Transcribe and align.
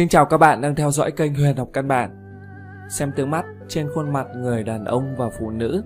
Xin 0.00 0.08
chào 0.08 0.26
các 0.26 0.36
bạn 0.36 0.60
đang 0.60 0.74
theo 0.74 0.90
dõi 0.90 1.10
kênh 1.10 1.34
Huyền 1.34 1.56
học 1.56 1.68
căn 1.72 1.88
bản. 1.88 2.10
Xem 2.90 3.12
tướng 3.16 3.30
mắt 3.30 3.44
trên 3.68 3.88
khuôn 3.94 4.12
mặt 4.12 4.26
người 4.36 4.62
đàn 4.62 4.84
ông 4.84 5.16
và 5.16 5.30
phụ 5.38 5.50
nữ. 5.50 5.82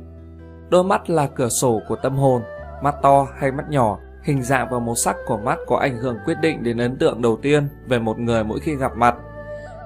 Đôi 0.71 0.85
mắt 0.85 1.11
là 1.11 1.27
cửa 1.27 1.49
sổ 1.49 1.81
của 1.89 1.97
tâm 1.97 2.17
hồn, 2.17 2.43
mắt 2.83 2.95
to 3.03 3.27
hay 3.39 3.53
mắt 3.53 3.71
nhỏ, 3.71 3.99
hình 4.23 4.43
dạng 4.43 4.69
và 4.71 4.79
màu 4.79 4.95
sắc 4.95 5.17
của 5.27 5.37
mắt 5.37 5.59
có 5.67 5.77
ảnh 5.77 5.97
hưởng 5.97 6.19
quyết 6.25 6.35
định 6.43 6.63
đến 6.63 6.79
ấn 6.79 6.97
tượng 6.97 7.23
đầu 7.23 7.39
tiên 7.43 7.69
về 7.89 7.99
một 7.99 8.19
người 8.19 8.45
mỗi 8.45 8.61
khi 8.61 8.77
gặp 8.77 8.97
mặt. 8.97 9.15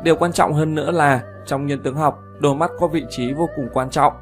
Điều 0.05 0.17
quan 0.17 0.33
trọng 0.33 0.53
hơn 0.53 0.75
nữa 0.75 0.91
là 0.91 1.23
trong 1.47 1.67
nhân 1.67 1.83
tướng 1.85 1.97
học, 1.97 2.23
đôi 2.41 2.55
mắt 2.55 2.71
có 2.79 2.87
vị 2.87 3.05
trí 3.11 3.33
vô 3.33 3.49
cùng 3.57 3.69
quan 3.73 3.91
trọng. 3.91 4.13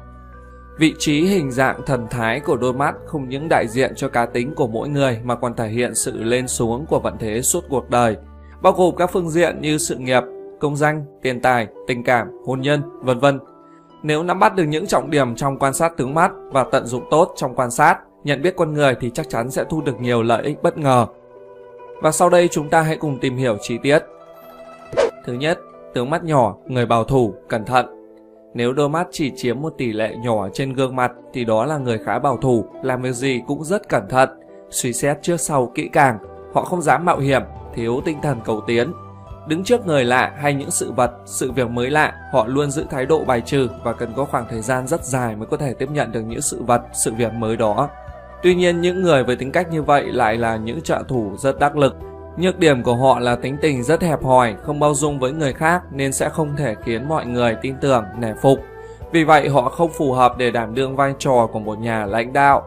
Vị 0.79 0.93
trí 0.99 1.21
hình 1.25 1.51
dạng 1.51 1.81
thần 1.85 2.07
thái 2.09 2.39
của 2.39 2.57
đôi 2.57 2.73
mắt 2.73 2.95
không 3.05 3.29
những 3.29 3.47
đại 3.49 3.67
diện 3.67 3.93
cho 3.95 4.09
cá 4.09 4.25
tính 4.25 4.55
của 4.55 4.67
mỗi 4.67 4.89
người 4.89 5.19
mà 5.23 5.35
còn 5.35 5.55
thể 5.55 5.67
hiện 5.67 5.95
sự 5.95 6.23
lên 6.23 6.47
xuống 6.47 6.85
của 6.85 6.99
vận 6.99 7.17
thế 7.19 7.41
suốt 7.41 7.63
cuộc 7.69 7.89
đời, 7.89 8.17
bao 8.61 8.73
gồm 8.73 8.95
các 8.95 9.11
phương 9.13 9.29
diện 9.29 9.61
như 9.61 9.77
sự 9.77 9.95
nghiệp, 9.95 10.23
công 10.59 10.75
danh, 10.75 11.05
tiền 11.21 11.41
tài, 11.41 11.67
tình 11.87 12.03
cảm, 12.03 12.27
hôn 12.45 12.61
nhân, 12.61 12.81
vân 13.01 13.19
vân. 13.19 13.39
Nếu 14.03 14.23
nắm 14.23 14.39
bắt 14.39 14.55
được 14.55 14.63
những 14.63 14.87
trọng 14.87 15.09
điểm 15.09 15.35
trong 15.35 15.59
quan 15.59 15.73
sát 15.73 15.97
tướng 15.97 16.13
mắt 16.13 16.31
và 16.51 16.65
tận 16.71 16.85
dụng 16.85 17.03
tốt 17.11 17.33
trong 17.35 17.55
quan 17.55 17.71
sát, 17.71 17.97
nhận 18.23 18.41
biết 18.41 18.55
con 18.55 18.73
người 18.73 18.95
thì 18.99 19.11
chắc 19.13 19.29
chắn 19.29 19.51
sẽ 19.51 19.63
thu 19.69 19.81
được 19.81 20.01
nhiều 20.01 20.23
lợi 20.23 20.43
ích 20.43 20.63
bất 20.63 20.77
ngờ. 20.77 21.05
Và 22.01 22.11
sau 22.11 22.29
đây 22.29 22.47
chúng 22.47 22.69
ta 22.69 22.81
hãy 22.81 22.97
cùng 22.97 23.19
tìm 23.19 23.37
hiểu 23.37 23.57
chi 23.61 23.77
tiết. 23.83 23.99
Thứ 25.25 25.33
nhất, 25.33 25.59
tướng 25.93 26.09
mắt 26.09 26.23
nhỏ, 26.23 26.55
người 26.65 26.85
bảo 26.85 27.03
thủ, 27.03 27.33
cẩn 27.47 27.65
thận. 27.65 27.85
Nếu 28.53 28.73
đôi 28.73 28.89
mắt 28.89 29.07
chỉ 29.11 29.31
chiếm 29.35 29.61
một 29.61 29.73
tỷ 29.77 29.93
lệ 29.93 30.15
nhỏ 30.23 30.49
trên 30.53 30.73
gương 30.73 30.95
mặt 30.95 31.11
thì 31.33 31.45
đó 31.45 31.65
là 31.65 31.77
người 31.77 31.97
khá 31.97 32.19
bảo 32.19 32.37
thủ, 32.37 32.65
làm 32.83 33.01
việc 33.01 33.13
gì 33.13 33.41
cũng 33.47 33.63
rất 33.63 33.89
cẩn 33.89 34.09
thận, 34.09 34.29
suy 34.69 34.93
xét 34.93 35.17
trước 35.21 35.37
sau 35.37 35.71
kỹ 35.75 35.89
càng, 35.93 36.17
họ 36.53 36.63
không 36.63 36.81
dám 36.81 37.05
mạo 37.05 37.19
hiểm, 37.19 37.41
thiếu 37.77 38.01
tinh 38.05 38.17
thần 38.21 38.39
cầu 38.45 38.61
tiến. 38.67 38.93
Đứng 39.47 39.63
trước 39.63 39.85
người 39.85 40.05
lạ 40.05 40.31
hay 40.41 40.53
những 40.53 40.71
sự 40.71 40.91
vật, 40.91 41.11
sự 41.25 41.51
việc 41.51 41.69
mới 41.69 41.89
lạ, 41.89 42.13
họ 42.31 42.47
luôn 42.47 42.71
giữ 42.71 42.85
thái 42.89 43.05
độ 43.05 43.23
bài 43.25 43.41
trừ 43.41 43.67
và 43.83 43.93
cần 43.93 44.13
có 44.15 44.25
khoảng 44.25 44.45
thời 44.49 44.61
gian 44.61 44.87
rất 44.87 45.05
dài 45.05 45.35
mới 45.35 45.45
có 45.45 45.57
thể 45.57 45.73
tiếp 45.73 45.89
nhận 45.91 46.11
được 46.11 46.21
những 46.21 46.41
sự 46.41 46.63
vật, 46.63 46.81
sự 46.93 47.13
việc 47.13 47.33
mới 47.33 47.57
đó. 47.57 47.89
Tuy 48.43 48.55
nhiên, 48.55 48.81
những 48.81 49.01
người 49.01 49.23
với 49.23 49.35
tính 49.35 49.51
cách 49.51 49.71
như 49.71 49.83
vậy 49.83 50.05
lại 50.05 50.37
là 50.37 50.55
những 50.55 50.81
trợ 50.81 51.03
thủ 51.07 51.35
rất 51.37 51.59
đắc 51.59 51.77
lực. 51.77 51.95
Nhược 52.37 52.59
điểm 52.59 52.83
của 52.83 52.95
họ 52.95 53.19
là 53.19 53.35
tính 53.35 53.57
tình 53.61 53.83
rất 53.83 54.01
hẹp 54.01 54.23
hòi, 54.23 54.55
không 54.63 54.79
bao 54.79 54.93
dung 54.93 55.19
với 55.19 55.31
người 55.31 55.53
khác 55.53 55.81
nên 55.91 56.13
sẽ 56.13 56.29
không 56.29 56.55
thể 56.57 56.75
khiến 56.83 57.09
mọi 57.09 57.25
người 57.25 57.55
tin 57.61 57.75
tưởng, 57.81 58.03
nể 58.19 58.33
phục. 58.41 58.59
Vì 59.11 59.23
vậy, 59.23 59.49
họ 59.49 59.69
không 59.69 59.91
phù 59.91 60.13
hợp 60.13 60.37
để 60.37 60.51
đảm 60.51 60.75
đương 60.75 60.95
vai 60.95 61.13
trò 61.19 61.47
của 61.53 61.59
một 61.59 61.79
nhà 61.79 62.05
lãnh 62.05 62.33
đạo. 62.33 62.63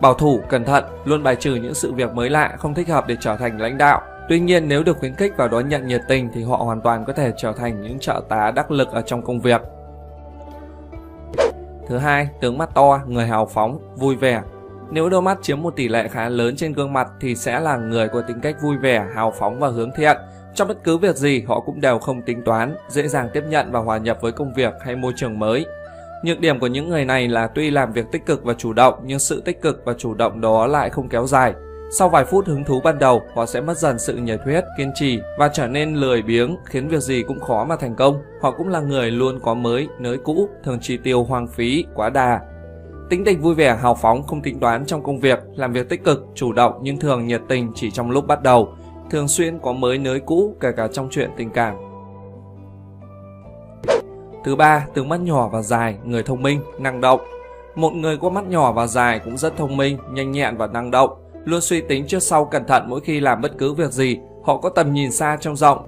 Bảo 0.00 0.14
thủ, 0.14 0.40
cẩn 0.48 0.64
thận, 0.64 0.84
luôn 1.04 1.22
bài 1.22 1.36
trừ 1.36 1.54
những 1.54 1.74
sự 1.74 1.92
việc 1.92 2.12
mới 2.12 2.30
lạ 2.30 2.56
không 2.58 2.74
thích 2.74 2.88
hợp 2.88 3.06
để 3.06 3.16
trở 3.20 3.36
thành 3.36 3.60
lãnh 3.60 3.78
đạo. 3.78 4.02
Tuy 4.28 4.40
nhiên 4.40 4.68
nếu 4.68 4.82
được 4.82 4.98
khuyến 4.98 5.14
khích 5.14 5.32
và 5.36 5.48
đón 5.48 5.68
nhận 5.68 5.86
nhiệt 5.86 6.00
tình 6.08 6.30
thì 6.34 6.42
họ 6.42 6.56
hoàn 6.56 6.80
toàn 6.80 7.04
có 7.04 7.12
thể 7.12 7.32
trở 7.36 7.52
thành 7.52 7.82
những 7.82 7.98
trợ 7.98 8.22
tá 8.28 8.50
đắc 8.50 8.70
lực 8.70 8.88
ở 8.88 9.02
trong 9.02 9.22
công 9.22 9.40
việc. 9.40 9.60
Thứ 11.88 11.98
hai, 11.98 12.28
tướng 12.40 12.58
mắt 12.58 12.74
to, 12.74 13.00
người 13.06 13.26
hào 13.26 13.46
phóng, 13.46 13.78
vui 13.96 14.16
vẻ. 14.16 14.42
Nếu 14.90 15.08
đôi 15.08 15.22
mắt 15.22 15.38
chiếm 15.42 15.62
một 15.62 15.76
tỷ 15.76 15.88
lệ 15.88 16.08
khá 16.08 16.28
lớn 16.28 16.56
trên 16.56 16.72
gương 16.72 16.92
mặt 16.92 17.08
thì 17.20 17.34
sẽ 17.34 17.60
là 17.60 17.76
người 17.76 18.08
có 18.08 18.20
tính 18.20 18.40
cách 18.40 18.56
vui 18.62 18.76
vẻ, 18.76 19.06
hào 19.14 19.32
phóng 19.38 19.60
và 19.60 19.68
hướng 19.68 19.90
thiện. 19.96 20.16
Trong 20.54 20.68
bất 20.68 20.84
cứ 20.84 20.98
việc 20.98 21.16
gì 21.16 21.42
họ 21.48 21.60
cũng 21.60 21.80
đều 21.80 21.98
không 21.98 22.22
tính 22.22 22.42
toán, 22.44 22.76
dễ 22.88 23.08
dàng 23.08 23.28
tiếp 23.32 23.44
nhận 23.48 23.72
và 23.72 23.80
hòa 23.80 23.98
nhập 23.98 24.18
với 24.20 24.32
công 24.32 24.54
việc 24.54 24.74
hay 24.80 24.96
môi 24.96 25.12
trường 25.16 25.38
mới. 25.38 25.66
Nhược 26.24 26.40
điểm 26.40 26.60
của 26.60 26.66
những 26.66 26.88
người 26.88 27.04
này 27.04 27.28
là 27.28 27.46
tuy 27.46 27.70
làm 27.70 27.92
việc 27.92 28.06
tích 28.12 28.26
cực 28.26 28.44
và 28.44 28.54
chủ 28.54 28.72
động 28.72 28.94
nhưng 29.04 29.18
sự 29.18 29.42
tích 29.44 29.62
cực 29.62 29.82
và 29.84 29.92
chủ 29.98 30.14
động 30.14 30.40
đó 30.40 30.66
lại 30.66 30.90
không 30.90 31.08
kéo 31.08 31.26
dài. 31.26 31.54
Sau 31.90 32.08
vài 32.08 32.24
phút 32.24 32.46
hứng 32.46 32.64
thú 32.64 32.80
ban 32.84 32.98
đầu, 32.98 33.22
họ 33.34 33.46
sẽ 33.46 33.60
mất 33.60 33.78
dần 33.78 33.98
sự 33.98 34.16
nhiệt 34.16 34.40
huyết, 34.44 34.64
kiên 34.78 34.92
trì 34.94 35.20
và 35.38 35.48
trở 35.48 35.66
nên 35.66 35.94
lười 35.94 36.22
biếng, 36.22 36.56
khiến 36.64 36.88
việc 36.88 37.00
gì 37.02 37.22
cũng 37.28 37.40
khó 37.40 37.64
mà 37.64 37.76
thành 37.76 37.94
công. 37.94 38.22
Họ 38.42 38.50
cũng 38.50 38.68
là 38.68 38.80
người 38.80 39.10
luôn 39.10 39.40
có 39.42 39.54
mới, 39.54 39.88
nới 39.98 40.18
cũ, 40.18 40.48
thường 40.64 40.78
chi 40.80 40.96
tiêu 40.96 41.24
hoang 41.24 41.46
phí, 41.46 41.84
quá 41.94 42.10
đà. 42.10 42.40
Tính 43.10 43.24
tình 43.24 43.40
vui 43.40 43.54
vẻ, 43.54 43.76
hào 43.82 43.94
phóng, 43.94 44.22
không 44.22 44.42
tính 44.42 44.60
toán 44.60 44.86
trong 44.86 45.02
công 45.02 45.20
việc, 45.20 45.38
làm 45.54 45.72
việc 45.72 45.88
tích 45.88 46.04
cực, 46.04 46.26
chủ 46.34 46.52
động 46.52 46.78
nhưng 46.82 46.96
thường 46.96 47.26
nhiệt 47.26 47.40
tình 47.48 47.72
chỉ 47.74 47.90
trong 47.90 48.10
lúc 48.10 48.26
bắt 48.26 48.42
đầu. 48.42 48.68
Thường 49.10 49.28
xuyên 49.28 49.58
có 49.58 49.72
mới 49.72 49.98
nới 49.98 50.20
cũ, 50.20 50.56
kể 50.60 50.72
cả 50.76 50.88
trong 50.92 51.08
chuyện 51.10 51.30
tình 51.36 51.50
cảm. 51.50 51.74
Thứ 54.44 54.56
ba, 54.56 54.86
tướng 54.94 55.08
mắt 55.08 55.20
nhỏ 55.20 55.48
và 55.52 55.62
dài, 55.62 55.96
người 56.04 56.22
thông 56.22 56.42
minh, 56.42 56.60
năng 56.78 57.00
động. 57.00 57.20
Một 57.74 57.90
người 57.90 58.16
có 58.16 58.30
mắt 58.30 58.44
nhỏ 58.48 58.72
và 58.72 58.86
dài 58.86 59.20
cũng 59.24 59.36
rất 59.36 59.56
thông 59.56 59.76
minh, 59.76 59.98
nhanh 60.10 60.32
nhẹn 60.32 60.56
và 60.56 60.66
năng 60.66 60.90
động 60.90 61.27
luôn 61.44 61.60
suy 61.60 61.80
tính 61.80 62.06
trước 62.06 62.22
sau 62.22 62.44
cẩn 62.44 62.66
thận 62.66 62.84
mỗi 62.88 63.00
khi 63.00 63.20
làm 63.20 63.40
bất 63.40 63.58
cứ 63.58 63.74
việc 63.74 63.92
gì, 63.92 64.18
họ 64.44 64.56
có 64.56 64.68
tầm 64.68 64.92
nhìn 64.92 65.12
xa 65.12 65.36
trong 65.40 65.56
rộng. 65.56 65.78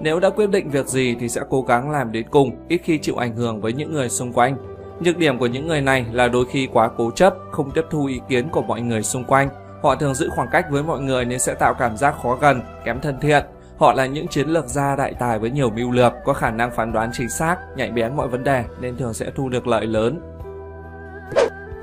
Nếu 0.00 0.20
đã 0.20 0.30
quyết 0.30 0.50
định 0.50 0.70
việc 0.70 0.86
gì 0.86 1.16
thì 1.20 1.28
sẽ 1.28 1.40
cố 1.50 1.62
gắng 1.62 1.90
làm 1.90 2.12
đến 2.12 2.26
cùng, 2.30 2.50
ít 2.68 2.80
khi 2.84 2.98
chịu 2.98 3.16
ảnh 3.16 3.36
hưởng 3.36 3.60
với 3.60 3.72
những 3.72 3.92
người 3.92 4.08
xung 4.08 4.32
quanh. 4.32 4.56
Nhược 5.00 5.18
điểm 5.18 5.38
của 5.38 5.46
những 5.46 5.68
người 5.68 5.80
này 5.80 6.06
là 6.12 6.28
đôi 6.28 6.44
khi 6.50 6.68
quá 6.72 6.90
cố 6.96 7.10
chấp, 7.10 7.34
không 7.50 7.70
tiếp 7.70 7.84
thu 7.90 8.06
ý 8.06 8.20
kiến 8.28 8.48
của 8.48 8.62
mọi 8.62 8.80
người 8.80 9.02
xung 9.02 9.24
quanh. 9.24 9.48
Họ 9.82 9.94
thường 9.94 10.14
giữ 10.14 10.28
khoảng 10.28 10.48
cách 10.52 10.66
với 10.70 10.82
mọi 10.82 11.00
người 11.00 11.24
nên 11.24 11.38
sẽ 11.38 11.54
tạo 11.54 11.74
cảm 11.74 11.96
giác 11.96 12.14
khó 12.22 12.38
gần, 12.40 12.60
kém 12.84 13.00
thân 13.00 13.20
thiện. 13.20 13.44
Họ 13.78 13.92
là 13.92 14.06
những 14.06 14.28
chiến 14.28 14.48
lược 14.48 14.66
gia 14.66 14.96
đại 14.96 15.14
tài 15.18 15.38
với 15.38 15.50
nhiều 15.50 15.70
mưu 15.70 15.90
lược, 15.90 16.12
có 16.24 16.32
khả 16.32 16.50
năng 16.50 16.70
phán 16.70 16.92
đoán 16.92 17.10
chính 17.12 17.28
xác, 17.28 17.56
nhạy 17.76 17.90
bén 17.90 18.16
mọi 18.16 18.28
vấn 18.28 18.44
đề 18.44 18.64
nên 18.80 18.96
thường 18.96 19.14
sẽ 19.14 19.30
thu 19.34 19.48
được 19.48 19.66
lợi 19.66 19.86
lớn. 19.86 20.20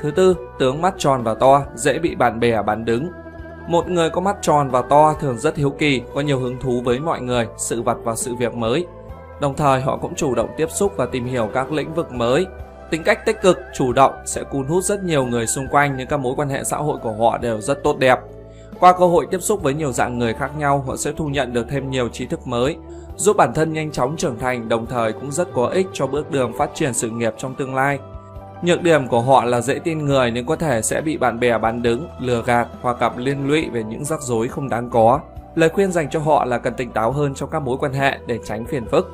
Thứ 0.04 0.12
tư, 0.12 0.36
tướng 0.60 0.82
mắt 0.82 0.94
tròn 0.98 1.24
và 1.24 1.34
to, 1.34 1.64
dễ 1.76 2.00
bị 2.00 2.16
bạn 2.16 2.40
bè 2.40 2.62
bắn 2.62 2.86
đứng. 2.86 3.10
Một 3.68 3.90
người 3.90 4.10
có 4.10 4.22
mắt 4.22 4.36
tròn 4.42 4.70
và 4.70 4.82
to 4.82 5.14
thường 5.14 5.38
rất 5.38 5.58
hiếu 5.58 5.70
kỳ, 5.70 6.02
có 6.16 6.22
nhiều 6.22 6.40
hứng 6.40 6.60
thú 6.60 6.82
với 6.86 7.00
mọi 7.00 7.22
người, 7.22 7.48
sự 7.58 7.82
vật 7.82 7.98
và 8.04 8.16
sự 8.16 8.36
việc 8.36 8.54
mới. 8.54 8.86
Đồng 9.42 9.56
thời 9.56 9.82
họ 9.82 9.98
cũng 9.98 10.16
chủ 10.16 10.36
động 10.36 10.50
tiếp 10.58 10.68
xúc 10.72 10.94
và 10.98 11.06
tìm 11.06 11.26
hiểu 11.26 11.50
các 11.54 11.72
lĩnh 11.72 11.94
vực 11.94 12.12
mới. 12.12 12.46
Tính 12.90 13.04
cách 13.04 13.26
tích 13.26 13.42
cực, 13.42 13.60
chủ 13.74 13.94
động 13.94 14.14
sẽ 14.26 14.44
cuốn 14.44 14.66
hút 14.68 14.84
rất 14.84 15.04
nhiều 15.04 15.26
người 15.26 15.48
xung 15.48 15.68
quanh 15.68 15.96
nhưng 15.98 16.08
các 16.08 16.18
mối 16.18 16.34
quan 16.38 16.50
hệ 16.50 16.64
xã 16.64 16.78
hội 16.78 16.98
của 17.04 17.12
họ 17.12 17.38
đều 17.38 17.62
rất 17.62 17.84
tốt 17.84 17.98
đẹp. 18.00 18.20
Qua 18.80 18.94
cơ 19.00 19.08
hội 19.08 19.28
tiếp 19.32 19.40
xúc 19.42 19.64
với 19.64 19.74
nhiều 19.74 19.92
dạng 19.92 20.20
người 20.20 20.34
khác 20.34 20.52
nhau, 20.58 20.84
họ 20.88 20.96
sẽ 20.96 21.12
thu 21.18 21.28
nhận 21.28 21.54
được 21.54 21.66
thêm 21.70 21.90
nhiều 21.90 22.10
trí 22.10 22.26
thức 22.26 22.48
mới, 22.48 22.76
giúp 23.16 23.38
bản 23.38 23.54
thân 23.54 23.74
nhanh 23.74 23.92
chóng 23.92 24.16
trưởng 24.18 24.40
thành 24.40 24.70
đồng 24.70 24.86
thời 24.86 25.14
cũng 25.14 25.32
rất 25.32 25.48
có 25.54 25.68
ích 25.68 25.88
cho 25.94 26.08
bước 26.08 26.32
đường 26.32 26.54
phát 26.58 26.70
triển 26.74 26.94
sự 26.94 27.10
nghiệp 27.10 27.34
trong 27.38 27.56
tương 27.56 27.76
lai. 27.76 28.00
Nhược 28.64 28.84
điểm 28.84 29.08
của 29.08 29.22
họ 29.22 29.46
là 29.46 29.62
dễ 29.62 29.80
tin 29.80 30.06
người 30.06 30.32
nhưng 30.32 30.46
có 30.46 30.56
thể 30.56 30.82
sẽ 30.82 31.02
bị 31.02 31.18
bạn 31.18 31.40
bè 31.40 31.58
bán 31.58 31.82
đứng, 31.82 32.08
lừa 32.20 32.44
gạt 32.46 32.68
hoặc 32.82 33.00
gặp 33.00 33.18
liên 33.18 33.48
lụy 33.48 33.70
về 33.70 33.84
những 33.84 34.06
rắc 34.06 34.22
rối 34.22 34.48
không 34.48 34.70
đáng 34.70 34.90
có. 34.90 35.20
Lời 35.56 35.70
khuyên 35.70 35.92
dành 35.92 36.10
cho 36.10 36.20
họ 36.20 36.46
là 36.46 36.58
cần 36.58 36.74
tỉnh 36.74 36.92
táo 36.92 37.12
hơn 37.12 37.34
trong 37.34 37.50
các 37.50 37.62
mối 37.62 37.78
quan 37.78 37.94
hệ 37.94 38.18
để 38.26 38.40
tránh 38.46 38.66
phiền 38.66 38.86
phức. 38.86 39.12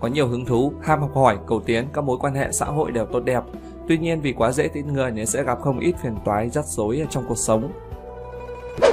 Có 0.00 0.08
nhiều 0.08 0.26
hứng 0.26 0.44
thú, 0.44 0.72
ham 0.82 1.00
học 1.00 1.10
hỏi, 1.14 1.38
cầu 1.46 1.60
tiến, 1.60 1.86
các 1.92 2.04
mối 2.04 2.18
quan 2.20 2.34
hệ 2.34 2.52
xã 2.52 2.66
hội 2.66 2.90
đều 2.90 3.06
tốt 3.06 3.20
đẹp. 3.20 3.42
Tuy 3.88 3.98
nhiên 3.98 4.20
vì 4.20 4.32
quá 4.32 4.52
dễ 4.52 4.68
tin 4.68 4.92
người 4.92 5.10
nên 5.10 5.26
sẽ 5.26 5.42
gặp 5.42 5.60
không 5.60 5.78
ít 5.78 5.94
phiền 6.02 6.16
toái 6.24 6.50
rắc 6.50 6.64
rối 6.66 7.00
ở 7.00 7.06
trong 7.10 7.24
cuộc 7.28 7.38
sống. 7.38 7.72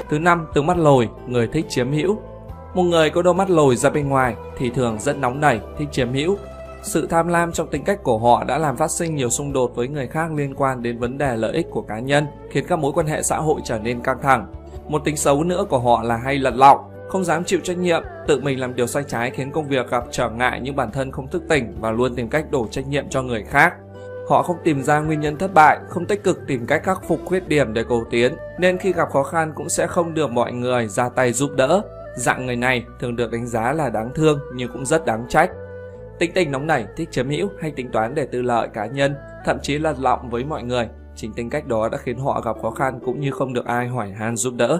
Thứ 0.09 0.19
năm, 0.19 0.47
tướng 0.53 0.67
mắt 0.67 0.77
lồi, 0.77 1.09
người 1.27 1.47
thích 1.47 1.65
chiếm 1.69 1.91
hữu. 1.91 2.17
Một 2.73 2.83
người 2.83 3.09
có 3.09 3.21
đôi 3.21 3.33
mắt 3.33 3.49
lồi 3.49 3.75
ra 3.75 3.89
bên 3.89 4.09
ngoài 4.09 4.35
thì 4.57 4.69
thường 4.69 4.99
rất 4.99 5.17
nóng 5.17 5.39
nảy, 5.41 5.59
thích 5.77 5.88
chiếm 5.91 6.13
hữu, 6.13 6.38
sự 6.81 7.07
tham 7.07 7.28
lam 7.28 7.51
trong 7.51 7.67
tính 7.67 7.84
cách 7.84 8.03
của 8.03 8.17
họ 8.17 8.44
đã 8.44 8.57
làm 8.57 8.78
phát 8.78 8.91
sinh 8.91 9.16
nhiều 9.16 9.29
xung 9.29 9.53
đột 9.53 9.75
với 9.75 9.88
người 9.88 10.07
khác 10.07 10.31
liên 10.35 10.56
quan 10.56 10.84
đến 10.84 11.00
vấn 11.00 11.17
đề 11.17 11.35
lợi 11.38 11.53
ích 11.53 11.67
của 11.72 11.81
cá 11.81 12.00
nhân, 12.00 12.28
khiến 12.51 12.66
các 12.67 12.79
mối 12.79 12.91
quan 12.91 13.07
hệ 13.07 13.23
xã 13.23 13.38
hội 13.38 13.62
trở 13.63 13.79
nên 13.79 14.01
căng 14.01 14.22
thẳng. 14.22 14.53
Một 14.88 15.01
tính 15.06 15.18
xấu 15.18 15.44
nữa 15.44 15.66
của 15.69 15.79
họ 15.79 16.03
là 16.03 16.18
hay 16.18 16.38
lật 16.38 16.56
lọng, 16.56 16.79
không 17.09 17.23
dám 17.23 17.44
chịu 17.44 17.59
trách 17.63 17.78
nhiệm, 17.78 18.03
tự 18.28 18.41
mình 18.41 18.59
làm 18.59 18.75
điều 18.75 18.88
sai 18.88 19.03
trái 19.07 19.31
khiến 19.31 19.51
công 19.51 19.68
việc 19.68 19.89
gặp 19.89 20.03
trở 20.12 20.29
ngại 20.29 20.59
nhưng 20.63 20.75
bản 20.75 20.91
thân 20.91 21.12
không 21.12 21.28
thức 21.28 21.44
tỉnh 21.50 21.75
và 21.79 21.91
luôn 21.91 22.16
tìm 22.16 22.29
cách 22.29 22.51
đổ 22.51 22.68
trách 22.72 22.88
nhiệm 22.88 23.09
cho 23.09 23.22
người 23.22 23.44
khác. 23.44 23.73
Họ 24.29 24.44
không 24.44 24.57
tìm 24.63 24.84
ra 24.84 25.00
nguyên 25.00 25.19
nhân 25.19 25.38
thất 25.38 25.53
bại, 25.53 25.79
không 25.89 26.06
tích 26.06 26.23
cực 26.23 26.47
tìm 26.47 26.66
cách 26.66 26.84
khắc 26.84 27.03
phục 27.07 27.19
khuyết 27.25 27.47
điểm 27.47 27.73
để 27.73 27.84
cầu 27.89 28.03
tiến, 28.12 28.34
nên 28.59 28.78
khi 28.78 28.94
gặp 28.94 29.09
khó 29.09 29.24
khăn 29.24 29.51
cũng 29.56 29.69
sẽ 29.69 29.88
không 29.88 30.13
được 30.13 30.31
mọi 30.31 30.51
người 30.51 30.88
ra 30.88 31.09
tay 31.09 31.33
giúp 31.33 31.51
đỡ. 31.56 31.81
Dạng 32.15 32.45
người 32.45 32.56
này 32.56 32.86
thường 33.00 33.15
được 33.15 33.31
đánh 33.31 33.48
giá 33.48 33.74
là 33.74 33.89
đáng 33.89 34.12
thương 34.15 34.39
nhưng 34.56 34.71
cũng 34.74 34.86
rất 34.86 35.06
đáng 35.06 35.25
trách. 35.30 35.51
Tính 36.19 36.31
tình 36.33 36.51
nóng 36.51 36.68
nảy, 36.68 36.86
thích 36.95 37.12
chiếm 37.12 37.30
hữu 37.30 37.50
hay 37.62 37.71
tính 37.71 37.89
toán 37.92 38.16
để 38.16 38.25
tư 38.25 38.42
lợi 38.42 38.68
cá 38.74 38.86
nhân, 38.86 39.16
thậm 39.45 39.57
chí 39.62 39.77
là 39.77 39.94
lọng 40.00 40.30
với 40.30 40.44
mọi 40.44 40.63
người. 40.63 40.88
Chính 41.16 41.33
tính 41.33 41.50
cách 41.50 41.68
đó 41.68 41.89
đã 41.89 41.98
khiến 41.98 42.18
họ 42.18 42.42
gặp 42.42 42.56
khó 42.62 42.71
khăn 42.71 43.00
cũng 43.06 43.19
như 43.19 43.31
không 43.31 43.54
được 43.54 43.66
ai 43.66 43.88
hỏi 43.88 44.12
han 44.12 44.36
giúp 44.36 44.54
đỡ. 44.57 44.80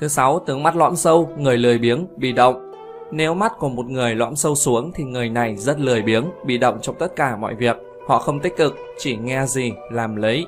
Thứ 0.00 0.08
sáu, 0.08 0.38
tướng 0.38 0.62
mắt 0.62 0.76
lõm 0.76 0.96
sâu, 0.96 1.30
người 1.38 1.58
lười 1.58 1.78
biếng, 1.78 2.06
bị 2.16 2.32
động. 2.32 2.72
Nếu 3.10 3.34
mắt 3.34 3.52
của 3.58 3.68
một 3.68 3.86
người 3.86 4.14
lõm 4.14 4.36
sâu 4.36 4.54
xuống 4.54 4.92
thì 4.94 5.04
người 5.04 5.28
này 5.28 5.56
rất 5.56 5.80
lười 5.80 6.02
biếng, 6.02 6.24
bị 6.46 6.58
động 6.58 6.78
trong 6.82 6.94
tất 6.98 7.16
cả 7.16 7.36
mọi 7.36 7.54
việc. 7.54 7.76
Họ 8.08 8.18
không 8.18 8.40
tích 8.40 8.56
cực, 8.56 8.76
chỉ 8.98 9.16
nghe 9.16 9.46
gì, 9.46 9.72
làm 9.90 10.16
lấy. 10.16 10.46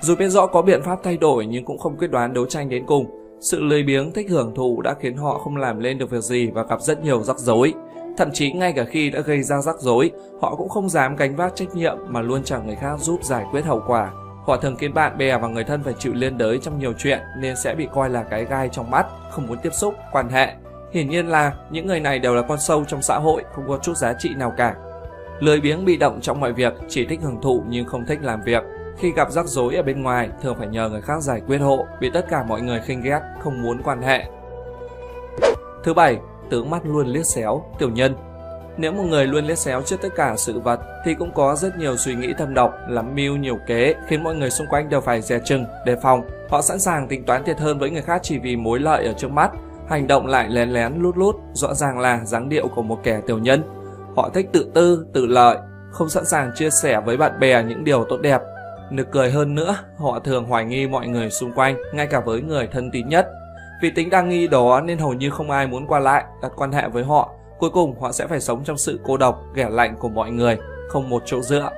Dù 0.00 0.16
biết 0.16 0.28
rõ 0.28 0.46
có 0.46 0.62
biện 0.62 0.82
pháp 0.82 0.98
thay 1.02 1.16
đổi 1.16 1.46
nhưng 1.46 1.64
cũng 1.64 1.78
không 1.78 1.96
quyết 1.96 2.10
đoán 2.10 2.34
đấu 2.34 2.46
tranh 2.46 2.68
đến 2.68 2.86
cùng. 2.86 3.06
Sự 3.40 3.60
lười 3.60 3.82
biếng 3.82 4.12
thích 4.12 4.30
hưởng 4.30 4.54
thụ 4.54 4.82
đã 4.82 4.94
khiến 5.00 5.16
họ 5.16 5.38
không 5.38 5.56
làm 5.56 5.80
lên 5.80 5.98
được 5.98 6.10
việc 6.10 6.22
gì 6.22 6.50
và 6.54 6.62
gặp 6.62 6.80
rất 6.80 7.04
nhiều 7.04 7.22
rắc 7.22 7.38
rối. 7.38 7.74
Thậm 8.16 8.30
chí 8.32 8.52
ngay 8.52 8.72
cả 8.72 8.84
khi 8.84 9.10
đã 9.10 9.20
gây 9.20 9.42
ra 9.42 9.60
rắc 9.60 9.76
rối, 9.78 10.10
họ 10.40 10.54
cũng 10.54 10.68
không 10.68 10.88
dám 10.88 11.16
gánh 11.16 11.36
vác 11.36 11.56
trách 11.56 11.74
nhiệm 11.74 11.96
mà 12.06 12.20
luôn 12.22 12.42
chờ 12.44 12.60
người 12.60 12.76
khác 12.76 13.00
giúp 13.00 13.24
giải 13.24 13.44
quyết 13.50 13.64
hậu 13.64 13.82
quả. 13.86 14.10
Họ 14.46 14.56
thường 14.56 14.76
khiến 14.76 14.94
bạn 14.94 15.18
bè 15.18 15.38
và 15.38 15.48
người 15.48 15.64
thân 15.64 15.82
phải 15.82 15.94
chịu 15.98 16.12
liên 16.14 16.38
đới 16.38 16.58
trong 16.58 16.78
nhiều 16.78 16.92
chuyện 16.98 17.20
nên 17.38 17.56
sẽ 17.56 17.74
bị 17.74 17.88
coi 17.92 18.10
là 18.10 18.22
cái 18.22 18.44
gai 18.44 18.68
trong 18.68 18.90
mắt, 18.90 19.06
không 19.30 19.46
muốn 19.46 19.58
tiếp 19.62 19.70
xúc, 19.72 19.94
quan 20.12 20.28
hệ. 20.28 20.54
Hiển 20.92 21.08
nhiên 21.08 21.28
là 21.28 21.52
những 21.70 21.86
người 21.86 22.00
này 22.00 22.18
đều 22.18 22.34
là 22.34 22.42
con 22.42 22.58
sâu 22.60 22.84
trong 22.84 23.02
xã 23.02 23.18
hội, 23.18 23.44
không 23.52 23.64
có 23.68 23.78
chút 23.82 23.96
giá 23.96 24.14
trị 24.18 24.30
nào 24.36 24.52
cả. 24.56 24.74
Lười 25.40 25.60
biếng 25.60 25.84
bị 25.84 25.96
động 25.96 26.20
trong 26.20 26.40
mọi 26.40 26.52
việc, 26.52 26.74
chỉ 26.88 27.06
thích 27.06 27.20
hưởng 27.22 27.40
thụ 27.42 27.62
nhưng 27.68 27.86
không 27.86 28.06
thích 28.06 28.18
làm 28.22 28.42
việc. 28.42 28.62
Khi 28.98 29.12
gặp 29.12 29.30
rắc 29.30 29.46
rối 29.46 29.74
ở 29.74 29.82
bên 29.82 30.02
ngoài, 30.02 30.28
thường 30.42 30.56
phải 30.58 30.68
nhờ 30.68 30.88
người 30.88 31.00
khác 31.00 31.22
giải 31.22 31.42
quyết 31.46 31.58
hộ, 31.58 31.86
bị 32.00 32.10
tất 32.14 32.26
cả 32.30 32.42
mọi 32.42 32.60
người 32.60 32.80
khinh 32.80 33.02
ghét, 33.02 33.20
không 33.40 33.62
muốn 33.62 33.82
quan 33.82 34.02
hệ. 34.02 34.24
Thứ 35.84 35.94
bảy, 35.94 36.18
tướng 36.52 36.70
mắt 36.70 36.82
luôn 36.86 37.06
liếc 37.06 37.26
xéo, 37.26 37.64
tiểu 37.78 37.90
nhân. 37.90 38.14
Nếu 38.76 38.92
một 38.92 39.04
người 39.08 39.26
luôn 39.26 39.44
liếc 39.44 39.58
xéo 39.58 39.82
trước 39.82 39.96
tất 40.02 40.08
cả 40.16 40.34
sự 40.36 40.60
vật 40.60 40.80
thì 41.04 41.14
cũng 41.14 41.30
có 41.34 41.54
rất 41.56 41.78
nhiều 41.78 41.96
suy 41.96 42.14
nghĩ 42.14 42.32
thâm 42.38 42.54
độc, 42.54 42.74
lắm 42.88 43.14
mưu 43.14 43.36
nhiều 43.36 43.58
kế 43.66 43.94
khiến 44.06 44.24
mọi 44.24 44.34
người 44.34 44.50
xung 44.50 44.66
quanh 44.66 44.88
đều 44.88 45.00
phải 45.00 45.20
dè 45.20 45.38
chừng, 45.44 45.64
đề 45.86 45.96
phòng. 46.02 46.22
Họ 46.50 46.62
sẵn 46.62 46.78
sàng 46.78 47.08
tính 47.08 47.24
toán 47.24 47.44
thiệt 47.44 47.58
hơn 47.58 47.78
với 47.78 47.90
người 47.90 48.02
khác 48.02 48.20
chỉ 48.22 48.38
vì 48.38 48.56
mối 48.56 48.80
lợi 48.80 49.06
ở 49.06 49.12
trước 49.12 49.30
mắt, 49.30 49.50
hành 49.88 50.06
động 50.06 50.26
lại 50.26 50.48
lén 50.50 50.70
lén 50.70 50.94
lút 50.98 51.16
lút, 51.16 51.36
rõ 51.52 51.74
ràng 51.74 51.98
là 51.98 52.24
dáng 52.24 52.48
điệu 52.48 52.68
của 52.68 52.82
một 52.82 52.98
kẻ 53.02 53.20
tiểu 53.26 53.38
nhân. 53.38 53.62
Họ 54.16 54.30
thích 54.34 54.48
tự 54.52 54.70
tư, 54.74 55.06
tự 55.12 55.26
lợi, 55.26 55.56
không 55.90 56.08
sẵn 56.08 56.24
sàng 56.24 56.50
chia 56.54 56.70
sẻ 56.70 57.00
với 57.00 57.16
bạn 57.16 57.40
bè 57.40 57.62
những 57.62 57.84
điều 57.84 58.04
tốt 58.04 58.18
đẹp. 58.22 58.40
Nực 58.90 59.10
cười 59.10 59.30
hơn 59.30 59.54
nữa, 59.54 59.76
họ 59.98 60.18
thường 60.18 60.44
hoài 60.44 60.64
nghi 60.64 60.86
mọi 60.86 61.06
người 61.06 61.30
xung 61.30 61.52
quanh, 61.52 61.76
ngay 61.94 62.06
cả 62.06 62.20
với 62.20 62.42
người 62.42 62.68
thân 62.72 62.90
tín 62.90 63.08
nhất. 63.08 63.26
Vì 63.82 63.90
tính 63.90 64.10
đa 64.10 64.22
nghi 64.22 64.46
đó 64.46 64.80
nên 64.80 64.98
hầu 64.98 65.12
như 65.12 65.30
không 65.30 65.50
ai 65.50 65.66
muốn 65.66 65.86
qua 65.86 65.98
lại, 65.98 66.24
đặt 66.42 66.52
quan 66.56 66.72
hệ 66.72 66.88
với 66.88 67.04
họ. 67.04 67.30
Cuối 67.58 67.70
cùng 67.70 68.00
họ 68.00 68.12
sẽ 68.12 68.26
phải 68.26 68.40
sống 68.40 68.64
trong 68.64 68.76
sự 68.76 69.00
cô 69.04 69.16
độc, 69.16 69.42
ghẻ 69.54 69.68
lạnh 69.70 69.96
của 69.98 70.08
mọi 70.08 70.30
người, 70.30 70.58
không 70.88 71.08
một 71.08 71.22
chỗ 71.26 71.40
dựa. 71.40 71.70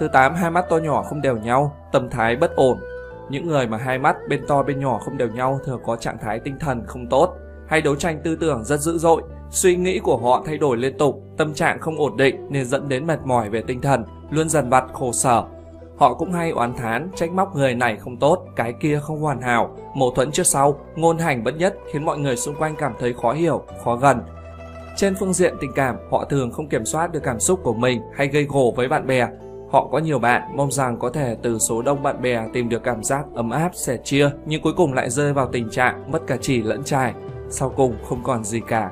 Thứ 0.00 0.08
8, 0.12 0.34
hai 0.34 0.50
mắt 0.50 0.64
to 0.70 0.76
nhỏ 0.76 1.02
không 1.02 1.20
đều 1.20 1.36
nhau, 1.36 1.76
tâm 1.92 2.10
thái 2.10 2.36
bất 2.36 2.56
ổn. 2.56 2.78
Những 3.28 3.48
người 3.48 3.66
mà 3.66 3.78
hai 3.78 3.98
mắt 3.98 4.16
bên 4.28 4.46
to 4.48 4.62
bên 4.62 4.80
nhỏ 4.80 4.98
không 4.98 5.16
đều 5.16 5.28
nhau 5.28 5.60
thường 5.64 5.80
có 5.86 5.96
trạng 5.96 6.18
thái 6.18 6.38
tinh 6.38 6.58
thần 6.58 6.82
không 6.86 7.06
tốt, 7.06 7.34
hay 7.68 7.80
đấu 7.82 7.96
tranh 7.96 8.20
tư 8.24 8.36
tưởng 8.36 8.64
rất 8.64 8.80
dữ 8.80 8.98
dội, 8.98 9.22
suy 9.50 9.76
nghĩ 9.76 9.98
của 9.98 10.16
họ 10.16 10.42
thay 10.46 10.58
đổi 10.58 10.76
liên 10.76 10.98
tục, 10.98 11.22
tâm 11.36 11.54
trạng 11.54 11.80
không 11.80 11.98
ổn 11.98 12.16
định 12.16 12.46
nên 12.50 12.64
dẫn 12.64 12.88
đến 12.88 13.06
mệt 13.06 13.18
mỏi 13.24 13.50
về 13.50 13.62
tinh 13.66 13.80
thần, 13.80 14.04
luôn 14.30 14.48
dần 14.48 14.68
vặt 14.68 14.84
khổ 14.92 15.12
sở, 15.12 15.44
Họ 15.96 16.14
cũng 16.14 16.32
hay 16.32 16.50
oán 16.50 16.74
thán, 16.74 17.10
trách 17.14 17.32
móc 17.32 17.56
người 17.56 17.74
này 17.74 17.96
không 17.96 18.16
tốt, 18.16 18.46
cái 18.56 18.72
kia 18.80 19.00
không 19.02 19.20
hoàn 19.20 19.40
hảo, 19.40 19.76
mâu 19.94 20.10
thuẫn 20.10 20.32
trước 20.32 20.46
sau, 20.46 20.78
ngôn 20.96 21.18
hành 21.18 21.44
bất 21.44 21.56
nhất 21.56 21.76
khiến 21.92 22.04
mọi 22.04 22.18
người 22.18 22.36
xung 22.36 22.54
quanh 22.54 22.74
cảm 22.78 22.92
thấy 22.98 23.14
khó 23.22 23.32
hiểu, 23.32 23.62
khó 23.84 23.96
gần. 23.96 24.20
Trên 24.96 25.14
phương 25.20 25.32
diện 25.32 25.54
tình 25.60 25.72
cảm, 25.72 25.96
họ 26.10 26.24
thường 26.24 26.52
không 26.52 26.68
kiểm 26.68 26.84
soát 26.84 27.12
được 27.12 27.22
cảm 27.22 27.40
xúc 27.40 27.60
của 27.62 27.74
mình 27.74 28.02
hay 28.14 28.26
gây 28.26 28.44
gổ 28.44 28.72
với 28.76 28.88
bạn 28.88 29.06
bè. 29.06 29.28
Họ 29.70 29.88
có 29.92 29.98
nhiều 29.98 30.18
bạn, 30.18 30.42
mong 30.56 30.72
rằng 30.72 30.98
có 30.98 31.10
thể 31.10 31.36
từ 31.42 31.58
số 31.58 31.82
đông 31.82 32.02
bạn 32.02 32.22
bè 32.22 32.44
tìm 32.52 32.68
được 32.68 32.82
cảm 32.84 33.02
giác 33.02 33.24
ấm 33.34 33.50
áp, 33.50 33.70
sẻ 33.74 33.96
chia, 34.04 34.30
nhưng 34.46 34.62
cuối 34.62 34.72
cùng 34.76 34.92
lại 34.92 35.10
rơi 35.10 35.32
vào 35.32 35.48
tình 35.52 35.70
trạng 35.70 36.12
mất 36.12 36.26
cả 36.26 36.36
chỉ 36.40 36.62
lẫn 36.62 36.84
trai. 36.84 37.14
Sau 37.50 37.72
cùng 37.76 37.96
không 38.08 38.22
còn 38.22 38.44
gì 38.44 38.60
cả. 38.68 38.90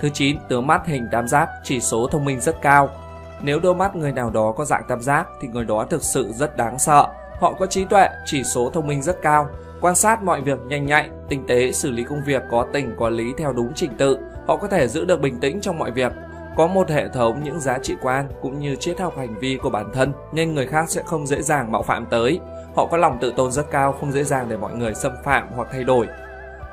Thứ 0.00 0.08
9, 0.08 0.36
tướng 0.48 0.66
mắt 0.66 0.86
hình 0.86 1.06
tam 1.12 1.28
giác, 1.28 1.48
chỉ 1.64 1.80
số 1.80 2.06
thông 2.06 2.24
minh 2.24 2.40
rất 2.40 2.62
cao, 2.62 2.88
nếu 3.42 3.60
đôi 3.60 3.74
mắt 3.74 3.96
người 3.96 4.12
nào 4.12 4.30
đó 4.30 4.52
có 4.56 4.64
dạng 4.64 4.82
tam 4.88 5.00
giác 5.00 5.28
thì 5.40 5.48
người 5.48 5.64
đó 5.64 5.86
thực 5.90 6.02
sự 6.02 6.32
rất 6.32 6.56
đáng 6.56 6.78
sợ. 6.78 7.06
Họ 7.40 7.52
có 7.52 7.66
trí 7.66 7.84
tuệ, 7.84 8.08
chỉ 8.26 8.44
số 8.44 8.70
thông 8.70 8.86
minh 8.86 9.02
rất 9.02 9.22
cao, 9.22 9.48
quan 9.80 9.94
sát 9.94 10.22
mọi 10.22 10.40
việc 10.40 10.58
nhanh 10.66 10.86
nhạy, 10.86 11.10
tinh 11.28 11.44
tế, 11.46 11.72
xử 11.72 11.90
lý 11.90 12.04
công 12.04 12.24
việc 12.26 12.42
có 12.50 12.66
tình 12.72 12.94
có 12.98 13.08
lý 13.08 13.32
theo 13.38 13.52
đúng 13.52 13.72
trình 13.74 13.90
tự. 13.98 14.18
Họ 14.46 14.56
có 14.56 14.68
thể 14.68 14.88
giữ 14.88 15.04
được 15.04 15.20
bình 15.20 15.40
tĩnh 15.40 15.60
trong 15.60 15.78
mọi 15.78 15.90
việc, 15.90 16.12
có 16.56 16.66
một 16.66 16.90
hệ 16.90 17.08
thống 17.08 17.40
những 17.44 17.60
giá 17.60 17.78
trị 17.78 17.96
quan 18.02 18.28
cũng 18.42 18.58
như 18.58 18.76
triết 18.76 19.00
học 19.00 19.14
hành 19.16 19.38
vi 19.40 19.58
của 19.62 19.70
bản 19.70 19.90
thân 19.94 20.12
nên 20.32 20.54
người 20.54 20.66
khác 20.66 20.90
sẽ 20.90 21.02
không 21.06 21.26
dễ 21.26 21.42
dàng 21.42 21.72
mạo 21.72 21.82
phạm 21.82 22.06
tới. 22.06 22.40
Họ 22.76 22.86
có 22.86 22.96
lòng 22.96 23.18
tự 23.20 23.32
tôn 23.36 23.52
rất 23.52 23.70
cao, 23.70 23.92
không 23.92 24.12
dễ 24.12 24.24
dàng 24.24 24.46
để 24.48 24.56
mọi 24.56 24.74
người 24.74 24.94
xâm 24.94 25.12
phạm 25.24 25.48
hoặc 25.54 25.68
thay 25.72 25.84
đổi. 25.84 26.06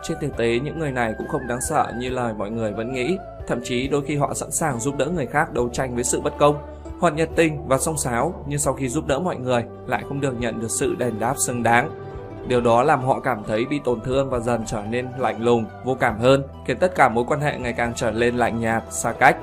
Trên 0.04 0.18
thực 0.22 0.38
tế, 0.38 0.60
những 0.60 0.80
người 0.80 0.92
này 0.92 1.14
cũng 1.18 1.28
không 1.28 1.48
đáng 1.48 1.62
sợ 1.62 1.92
như 1.98 2.10
lời 2.10 2.34
mọi 2.34 2.50
người 2.50 2.72
vẫn 2.72 2.94
nghĩ. 2.94 3.18
Thậm 3.48 3.60
chí 3.64 3.88
đôi 3.88 4.02
khi 4.06 4.16
họ 4.16 4.34
sẵn 4.34 4.52
sàng 4.52 4.80
giúp 4.80 4.98
đỡ 4.98 5.06
người 5.06 5.26
khác 5.26 5.54
đấu 5.54 5.70
tranh 5.70 5.96
với 5.96 6.04
sự 6.04 6.22
bất 6.22 6.34
công. 6.38 6.56
Họ 7.00 7.10
nhiệt 7.10 7.30
tình 7.36 7.68
và 7.68 7.78
song 7.78 7.98
sáo, 7.98 8.44
nhưng 8.48 8.60
sau 8.60 8.74
khi 8.74 8.88
giúp 8.88 9.08
đỡ 9.08 9.20
mọi 9.20 9.36
người 9.36 9.64
lại 9.88 10.04
không 10.08 10.22
được 10.22 10.40
nhận 10.40 10.60
được 10.60 10.72
sự 10.72 10.96
đền 10.96 11.20
đáp 11.20 11.36
xứng 11.38 11.64
đáng. 11.64 11.90
Điều 12.48 12.62
đó 12.62 12.84
làm 12.84 13.04
họ 13.04 13.20
cảm 13.20 13.44
thấy 13.48 13.66
bị 13.66 13.80
tổn 13.84 14.02
thương 14.02 14.30
và 14.30 14.40
dần 14.40 14.64
trở 14.66 14.84
nên 14.90 15.08
lạnh 15.18 15.44
lùng, 15.44 15.66
vô 15.84 15.96
cảm 16.00 16.20
hơn, 16.20 16.44
khiến 16.66 16.78
tất 16.80 16.96
cả 16.96 17.10
mối 17.10 17.24
quan 17.28 17.42
hệ 17.42 17.60
ngày 17.60 17.74
càng 17.74 17.94
trở 17.96 18.12
nên 18.12 18.38
lạnh 18.38 18.60
nhạt, 18.60 18.84
xa 18.90 19.12
cách. 19.12 19.38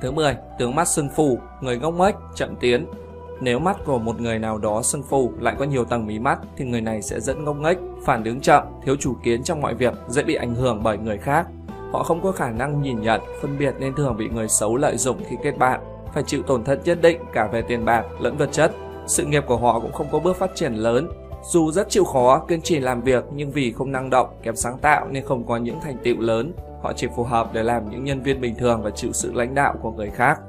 Thứ 0.00 0.10
10, 0.10 0.36
tướng 0.58 0.74
mắt 0.74 0.88
sưng 0.88 1.08
phù, 1.08 1.38
người 1.60 1.78
ngốc 1.78 1.94
nghếch, 1.94 2.14
chậm 2.34 2.56
tiến, 2.56 2.86
nếu 3.40 3.58
mắt 3.58 3.76
của 3.84 3.98
một 3.98 4.20
người 4.20 4.38
nào 4.38 4.58
đó 4.58 4.82
sưng 4.82 5.02
phù 5.02 5.32
lại 5.40 5.54
có 5.58 5.64
nhiều 5.64 5.84
tầng 5.84 6.06
mí 6.06 6.18
mắt 6.18 6.38
thì 6.56 6.64
người 6.64 6.80
này 6.80 7.02
sẽ 7.02 7.20
dẫn 7.20 7.44
ngốc 7.44 7.56
nghếch, 7.56 7.78
phản 8.04 8.24
ứng 8.24 8.40
chậm, 8.40 8.62
thiếu 8.84 8.96
chủ 9.00 9.14
kiến 9.24 9.42
trong 9.42 9.60
mọi 9.60 9.74
việc, 9.74 9.94
dễ 10.08 10.22
bị 10.22 10.34
ảnh 10.34 10.54
hưởng 10.54 10.82
bởi 10.82 10.98
người 10.98 11.18
khác. 11.18 11.46
Họ 11.92 12.02
không 12.02 12.22
có 12.22 12.32
khả 12.32 12.50
năng 12.50 12.82
nhìn 12.82 13.00
nhận, 13.00 13.20
phân 13.42 13.58
biệt 13.58 13.74
nên 13.78 13.94
thường 13.94 14.16
bị 14.16 14.28
người 14.28 14.48
xấu 14.48 14.76
lợi 14.76 14.96
dụng 14.96 15.16
khi 15.28 15.36
kết 15.42 15.58
bạn, 15.58 15.80
phải 16.14 16.22
chịu 16.26 16.42
tổn 16.42 16.64
thất 16.64 16.80
nhất 16.84 16.98
định 17.02 17.20
cả 17.32 17.48
về 17.52 17.62
tiền 17.62 17.84
bạc 17.84 18.04
lẫn 18.20 18.36
vật 18.36 18.48
chất. 18.52 18.72
Sự 19.06 19.24
nghiệp 19.24 19.44
của 19.46 19.56
họ 19.56 19.80
cũng 19.80 19.92
không 19.92 20.06
có 20.12 20.18
bước 20.18 20.36
phát 20.36 20.50
triển 20.54 20.74
lớn. 20.74 21.08
Dù 21.42 21.72
rất 21.72 21.88
chịu 21.90 22.04
khó, 22.04 22.44
kiên 22.48 22.62
trì 22.62 22.78
làm 22.78 23.02
việc 23.02 23.24
nhưng 23.34 23.50
vì 23.50 23.72
không 23.72 23.92
năng 23.92 24.10
động, 24.10 24.28
kém 24.42 24.56
sáng 24.56 24.78
tạo 24.78 25.08
nên 25.10 25.24
không 25.24 25.46
có 25.46 25.56
những 25.56 25.80
thành 25.80 25.96
tựu 26.04 26.20
lớn. 26.20 26.52
Họ 26.82 26.92
chỉ 26.92 27.06
phù 27.16 27.22
hợp 27.22 27.52
để 27.52 27.62
làm 27.62 27.90
những 27.90 28.04
nhân 28.04 28.22
viên 28.22 28.40
bình 28.40 28.54
thường 28.58 28.82
và 28.82 28.90
chịu 28.90 29.12
sự 29.12 29.32
lãnh 29.32 29.54
đạo 29.54 29.74
của 29.82 29.90
người 29.90 30.10
khác. 30.10 30.40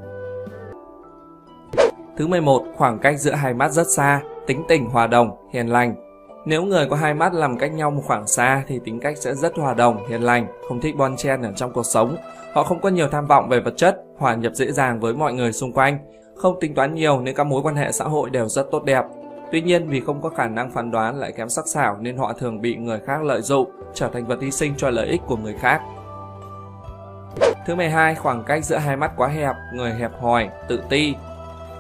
Thứ 2.18 2.28
11, 2.28 2.64
khoảng 2.76 3.00
cách 3.00 3.20
giữa 3.20 3.32
hai 3.32 3.54
mắt 3.54 3.72
rất 3.72 3.88
xa, 3.96 4.22
tính 4.48 4.64
tình 4.68 4.90
hòa 4.90 5.08
đồng, 5.08 5.50
hiền 5.54 5.68
lành. 5.68 6.11
Nếu 6.46 6.64
người 6.64 6.86
có 6.86 6.96
hai 6.96 7.14
mắt 7.14 7.34
làm 7.34 7.58
cách 7.58 7.74
nhau 7.74 7.92
một 7.92 8.02
khoảng 8.06 8.28
xa 8.28 8.64
thì 8.68 8.80
tính 8.86 9.00
cách 9.00 9.18
sẽ 9.18 9.36
rất 9.36 9.58
hòa 9.58 9.74
đồng, 9.74 10.08
hiền 10.08 10.22
lành, 10.22 10.48
không 10.68 10.82
thích 10.82 10.96
bon 10.98 11.18
chen 11.18 11.42
ở 11.42 11.52
trong 11.56 11.74
cuộc 11.74 11.86
sống. 11.86 12.16
Họ 12.54 12.64
không 12.64 12.82
có 12.82 12.90
nhiều 12.90 13.08
tham 13.08 13.28
vọng 13.28 13.50
về 13.50 13.60
vật 13.60 13.74
chất, 13.78 14.04
hòa 14.18 14.36
nhập 14.36 14.52
dễ 14.56 14.72
dàng 14.72 15.00
với 15.00 15.14
mọi 15.14 15.34
người 15.34 15.54
xung 15.54 15.74
quanh, 15.74 15.98
không 16.36 16.60
tính 16.60 16.76
toán 16.76 16.94
nhiều 16.94 17.22
nên 17.22 17.36
các 17.36 17.44
mối 17.44 17.62
quan 17.62 17.76
hệ 17.76 17.92
xã 17.92 18.06
hội 18.06 18.30
đều 18.30 18.48
rất 18.48 18.72
tốt 18.72 18.84
đẹp. 18.84 19.06
Tuy 19.52 19.62
nhiên 19.62 19.88
vì 19.88 20.00
không 20.00 20.22
có 20.22 20.30
khả 20.30 20.48
năng 20.48 20.72
phán 20.72 20.92
đoán 20.92 21.20
lại 21.20 21.32
kém 21.32 21.50
sắc 21.50 21.68
sảo 21.68 21.98
nên 22.00 22.18
họ 22.18 22.34
thường 22.34 22.62
bị 22.62 22.76
người 22.76 23.00
khác 23.00 23.24
lợi 23.24 23.42
dụng, 23.42 23.72
trở 23.94 24.10
thành 24.14 24.26
vật 24.26 24.42
hy 24.42 24.52
sinh 24.52 24.74
cho 24.78 24.90
lợi 24.90 25.08
ích 25.08 25.22
của 25.28 25.38
người 25.38 25.56
khác. 25.60 25.82
Thứ 27.66 27.76
12, 27.76 28.16
khoảng 28.16 28.44
cách 28.44 28.66
giữa 28.66 28.78
hai 28.78 28.98
mắt 28.98 29.12
quá 29.18 29.28
hẹp, 29.28 29.56
người 29.74 29.94
hẹp 29.94 30.12
hòi, 30.22 30.50
tự 30.68 30.82
ti, 30.90 31.16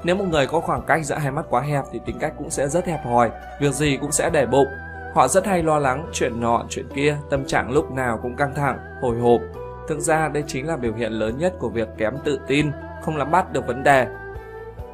nếu 0.03 0.15
một 0.15 0.25
người 0.31 0.47
có 0.47 0.59
khoảng 0.59 0.81
cách 0.87 1.05
giữa 1.05 1.15
hai 1.15 1.31
mắt 1.31 1.45
quá 1.49 1.61
hẹp 1.61 1.83
thì 1.91 1.99
tính 2.05 2.19
cách 2.19 2.33
cũng 2.37 2.49
sẽ 2.49 2.67
rất 2.67 2.85
hẹp 2.85 3.05
hòi, 3.05 3.29
việc 3.59 3.73
gì 3.73 3.97
cũng 4.01 4.11
sẽ 4.11 4.29
để 4.29 4.45
bụng. 4.45 4.67
Họ 5.13 5.27
rất 5.27 5.45
hay 5.45 5.63
lo 5.63 5.79
lắng 5.79 6.09
chuyện 6.13 6.41
nọ 6.41 6.63
chuyện 6.69 6.85
kia, 6.95 7.17
tâm 7.29 7.45
trạng 7.45 7.71
lúc 7.71 7.91
nào 7.91 8.19
cũng 8.21 8.35
căng 8.35 8.55
thẳng, 8.55 8.79
hồi 9.01 9.17
hộp. 9.19 9.41
Thực 9.87 9.99
ra 9.99 10.27
đây 10.27 10.43
chính 10.47 10.67
là 10.67 10.77
biểu 10.77 10.93
hiện 10.93 11.11
lớn 11.11 11.37
nhất 11.37 11.53
của 11.59 11.69
việc 11.69 11.87
kém 11.97 12.17
tự 12.23 12.39
tin, 12.47 12.71
không 13.01 13.17
nắm 13.17 13.31
bắt 13.31 13.53
được 13.53 13.67
vấn 13.67 13.83
đề. 13.83 14.07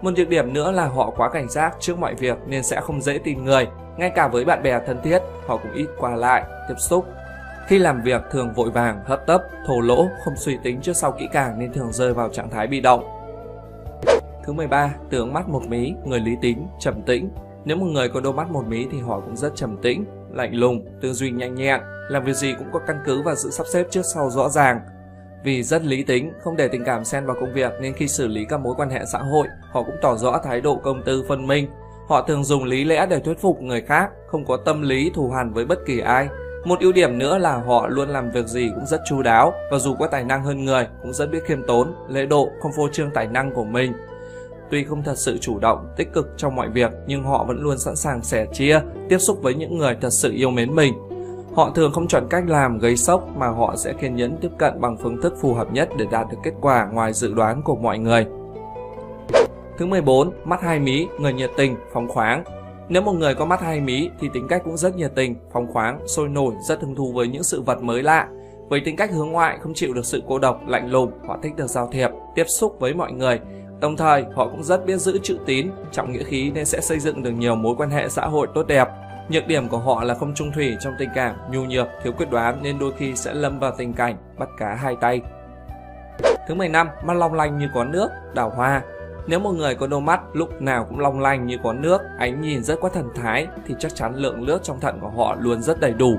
Một 0.02 0.14
nhược 0.14 0.30
điểm 0.30 0.54
nữa 0.54 0.72
là 0.72 0.86
họ 0.86 1.12
quá 1.18 1.30
cảnh 1.30 1.50
giác 1.50 1.76
trước 1.80 2.00
mọi 2.00 2.16
việc 2.16 2.38
nên 2.46 2.64
sẽ 2.64 2.82
không 2.82 3.02
dễ 3.02 3.18
tin 3.18 3.46
người, 3.46 3.68
ngay 3.98 4.10
cả 4.10 4.28
với 4.28 4.46
bạn 4.46 4.64
bè 4.64 4.80
thân 4.88 5.02
thiết, 5.04 5.20
họ 5.48 5.58
cũng 5.58 5.74
ít 5.74 5.88
qua 5.98 6.16
lại, 6.16 6.44
tiếp 6.68 6.76
xúc. 6.78 7.06
Khi 7.68 7.78
làm 7.78 8.02
việc 8.02 8.22
thường 8.32 8.54
vội 8.54 8.70
vàng, 8.70 9.04
hấp 9.06 9.26
tấp, 9.26 9.42
thổ 9.66 9.82
lỗ, 9.82 10.08
không 10.26 10.34
suy 10.38 10.58
tính 10.64 10.82
trước 10.82 10.96
sau 10.96 11.12
kỹ 11.12 11.28
càng 11.34 11.60
nên 11.60 11.74
thường 11.74 11.92
rơi 11.92 12.14
vào 12.14 12.30
trạng 12.30 12.50
thái 12.50 12.68
bị 12.68 12.82
động. 12.82 13.17
Thứ 14.48 14.54
13, 14.54 14.94
tướng 15.10 15.34
mắt 15.34 15.50
một 15.50 15.62
mí, 15.68 15.94
người 16.06 16.20
lý 16.20 16.36
tính, 16.42 16.68
trầm 16.80 17.01
tĩnh. 17.01 17.30
Nếu 17.66 17.77
một 17.77 17.86
người 17.86 18.10
có 18.10 18.20
đôi 18.20 18.34
mắt 18.34 18.51
một 18.51 18.63
mí 18.68 18.88
thì 18.92 19.00
họ 19.00 19.20
cũng 19.20 19.38
rất 19.38 19.56
trầm 19.56 19.77
tĩnh, 19.82 20.06
lạnh 20.34 20.56
lùng, 20.56 20.86
tư 21.01 21.13
duy 21.13 21.32
nhanh 21.32 21.56
nhẹn, 21.56 21.82
làm 22.10 22.24
việc 22.24 22.36
gì 22.36 22.54
cũng 22.58 22.68
có 22.74 22.80
căn 22.88 22.98
cứ 23.06 23.22
và 23.22 23.36
sự 23.36 23.50
sắp 23.51 23.68
xếp 23.74 23.84
trước 23.92 24.01
sau 24.13 24.30
rõ 24.30 24.50
ràng. 24.50 24.80
Vì 25.44 25.63
rất 25.63 25.86
lý 25.86 26.04
tính, 26.04 26.32
không 26.44 26.56
để 26.56 26.68
tình 26.68 26.84
cảm 26.86 27.06
xen 27.06 27.25
vào 27.25 27.36
công 27.39 27.54
việc 27.54 27.72
nên 27.82 27.94
khi 27.94 28.08
xử 28.08 28.27
lý 28.27 28.46
các 28.50 28.60
mối 28.60 28.74
quan 28.77 28.89
hệ 28.89 29.06
xã 29.12 29.20
hội, 29.20 29.48
họ 29.72 29.84
cũng 29.84 29.96
tỏ 30.01 30.16
rõ 30.16 30.42
thái 30.44 30.62
độ 30.62 30.75
công 30.75 31.04
tư 31.04 31.24
phân 31.27 31.48
minh. 31.48 31.68
Họ 32.08 32.22
thường 32.22 32.44
dùng 32.44 32.63
lý 32.63 32.84
lẽ 32.84 33.06
để 33.10 33.20
thuyết 33.20 33.39
phục 33.39 33.62
người 33.62 33.82
khác, 33.82 34.10
không 34.27 34.46
có 34.46 34.58
tâm 34.58 34.82
lý 34.82 35.12
thù 35.16 35.30
hằn 35.30 35.54
với 35.54 35.66
bất 35.66 35.80
kỳ 35.86 36.00
ai. 36.00 36.27
Một 36.66 36.80
ưu 36.80 36.92
điểm 36.92 37.18
nữa 37.18 37.38
là 37.38 37.56
họ 37.56 37.88
luôn 37.88 38.10
làm 38.10 38.32
việc 38.32 38.48
gì 38.48 38.72
cũng 38.75 38.86
rất 38.86 39.01
chu 39.10 39.22
đáo 39.22 39.54
và 39.72 39.77
dù 39.77 39.96
có 39.96 40.08
tài 40.08 40.24
năng 40.24 40.44
hơn 40.44 40.66
người 40.66 40.88
cũng 41.01 41.13
rất 41.13 41.32
biết 41.32 41.44
khiêm 41.46 41.63
tốn, 41.68 41.94
lễ 42.10 42.25
độ, 42.25 42.50
không 42.62 42.72
phô 42.77 42.88
trương 42.92 43.12
tài 43.12 43.27
năng 43.27 43.54
của 43.54 43.66
mình. 43.66 43.94
Tuy 44.72 44.84
không 44.84 45.04
thật 45.04 45.18
sự 45.18 45.38
chủ 45.38 45.60
động, 45.60 45.88
tích 45.98 46.14
cực 46.14 46.28
trong 46.38 46.56
mọi 46.56 46.70
việc 46.70 46.92
nhưng 47.08 47.24
họ 47.24 47.46
vẫn 47.48 47.62
luôn 47.62 47.78
sẵn 47.78 47.96
sàng 47.96 48.24
sẻ 48.24 48.46
chia, 48.54 48.80
tiếp 49.10 49.18
xúc 49.18 49.40
với 49.42 49.54
những 49.54 49.78
người 49.78 49.98
thật 50.02 50.10
sự 50.10 50.32
yêu 50.34 50.52
mến 50.52 50.76
mình. 50.76 50.94
Họ 51.56 51.72
thường 51.76 51.92
không 51.92 52.08
chọn 52.08 52.24
cách 52.30 52.44
làm 52.48 52.80
gây 52.80 52.98
sốc 52.98 53.28
mà 53.38 53.48
họ 53.48 53.76
sẽ 53.76 53.94
kiên 53.94 54.16
nhẫn 54.16 54.38
tiếp 54.42 54.52
cận 54.58 54.82
bằng 54.82 54.98
phương 54.98 55.22
thức 55.22 55.34
phù 55.42 55.54
hợp 55.54 55.72
nhất 55.72 55.90
để 55.98 56.06
đạt 56.12 56.28
được 56.32 56.38
kết 56.44 56.54
quả 56.62 56.86
ngoài 56.86 57.14
dự 57.14 57.34
đoán 57.34 57.62
của 57.62 57.76
mọi 57.76 58.00
người. 58.00 58.26
Thứ 59.78 59.86
14, 59.86 60.32
mắt 60.44 60.62
hai 60.62 60.80
mí, 60.80 61.08
người 61.20 61.34
nhiệt 61.34 61.52
tình, 61.58 61.76
phóng 61.94 62.08
khoáng. 62.08 62.44
Nếu 62.90 63.02
một 63.02 63.14
người 63.14 63.36
có 63.36 63.46
mắt 63.46 63.62
hai 63.62 63.82
mí 63.82 64.10
thì 64.20 64.30
tính 64.34 64.48
cách 64.48 64.62
cũng 64.66 64.78
rất 64.78 64.96
nhiệt 64.96 65.12
tình, 65.16 65.36
phóng 65.52 65.68
khoáng, 65.74 66.08
sôi 66.08 66.30
nổi, 66.30 66.54
rất 66.68 66.82
hứng 66.82 66.96
thú 66.96 67.12
với 67.12 67.28
những 67.28 67.44
sự 67.44 67.62
vật 67.62 67.82
mới 67.82 68.04
lạ. 68.04 68.28
Với 68.70 68.82
tính 68.86 68.96
cách 68.96 69.12
hướng 69.12 69.32
ngoại 69.32 69.58
không 69.62 69.74
chịu 69.74 69.94
được 69.94 70.06
sự 70.06 70.24
cô 70.28 70.40
độc, 70.40 70.68
lạnh 70.68 70.92
lùng, 70.92 71.12
họ 71.28 71.38
thích 71.44 71.56
được 71.56 71.68
giao 71.68 71.90
thiệp, 71.92 72.10
tiếp 72.36 72.46
xúc 72.48 72.76
với 72.80 72.94
mọi 72.94 73.12
người, 73.12 73.40
Đồng 73.80 73.98
thời, 73.98 74.26
họ 74.36 74.48
cũng 74.48 74.64
rất 74.64 74.86
biết 74.86 74.98
giữ 74.98 75.20
chữ 75.24 75.38
tín, 75.46 75.70
trọng 75.92 76.12
nghĩa 76.12 76.24
khí 76.24 76.52
nên 76.52 76.66
sẽ 76.66 76.82
xây 76.82 77.00
dựng 77.00 77.24
được 77.24 77.32
nhiều 77.32 77.56
mối 77.56 77.76
quan 77.78 77.90
hệ 77.90 78.10
xã 78.10 78.26
hội 78.26 78.48
tốt 78.56 78.68
đẹp. 78.68 78.88
Nhược 79.30 79.48
điểm 79.48 79.68
của 79.68 79.78
họ 79.78 80.04
là 80.04 80.14
không 80.14 80.34
trung 80.36 80.52
thủy 80.52 80.78
trong 80.80 80.94
tình 81.00 81.10
cảm, 81.16 81.36
nhu 81.52 81.64
nhược, 81.64 81.88
thiếu 82.04 82.14
quyết 82.18 82.30
đoán 82.32 82.60
nên 82.64 82.80
đôi 82.80 82.94
khi 82.98 83.16
sẽ 83.16 83.34
lâm 83.34 83.60
vào 83.60 83.72
tình 83.78 83.94
cảnh 83.94 84.18
bắt 84.38 84.50
cá 84.58 84.76
hai 84.76 84.96
tay. 85.02 85.22
Thứ 86.48 86.56
15, 86.56 86.88
mắt 87.04 87.14
long 87.14 87.34
lanh 87.34 87.58
như 87.58 87.68
có 87.74 87.84
nước, 87.84 88.08
đào 88.36 88.50
hoa. 88.50 88.82
Nếu 89.28 89.40
một 89.40 89.52
người 89.52 89.76
có 89.76 89.88
đôi 89.88 90.02
mắt 90.02 90.22
lúc 90.34 90.62
nào 90.62 90.86
cũng 90.90 91.00
long 91.00 91.20
lanh 91.20 91.48
như 91.48 91.58
có 91.64 91.74
nước, 91.74 92.02
ánh 92.18 92.42
nhìn 92.42 92.64
rất 92.64 92.80
có 92.82 92.90
thần 92.90 93.10
thái 93.16 93.48
thì 93.68 93.76
chắc 93.80 93.96
chắn 93.96 94.16
lượng 94.16 94.46
nước 94.46 94.64
trong 94.64 94.80
thận 94.80 95.00
của 95.02 95.10
họ 95.10 95.36
luôn 95.40 95.62
rất 95.62 95.80
đầy 95.80 95.94
đủ. 95.94 96.18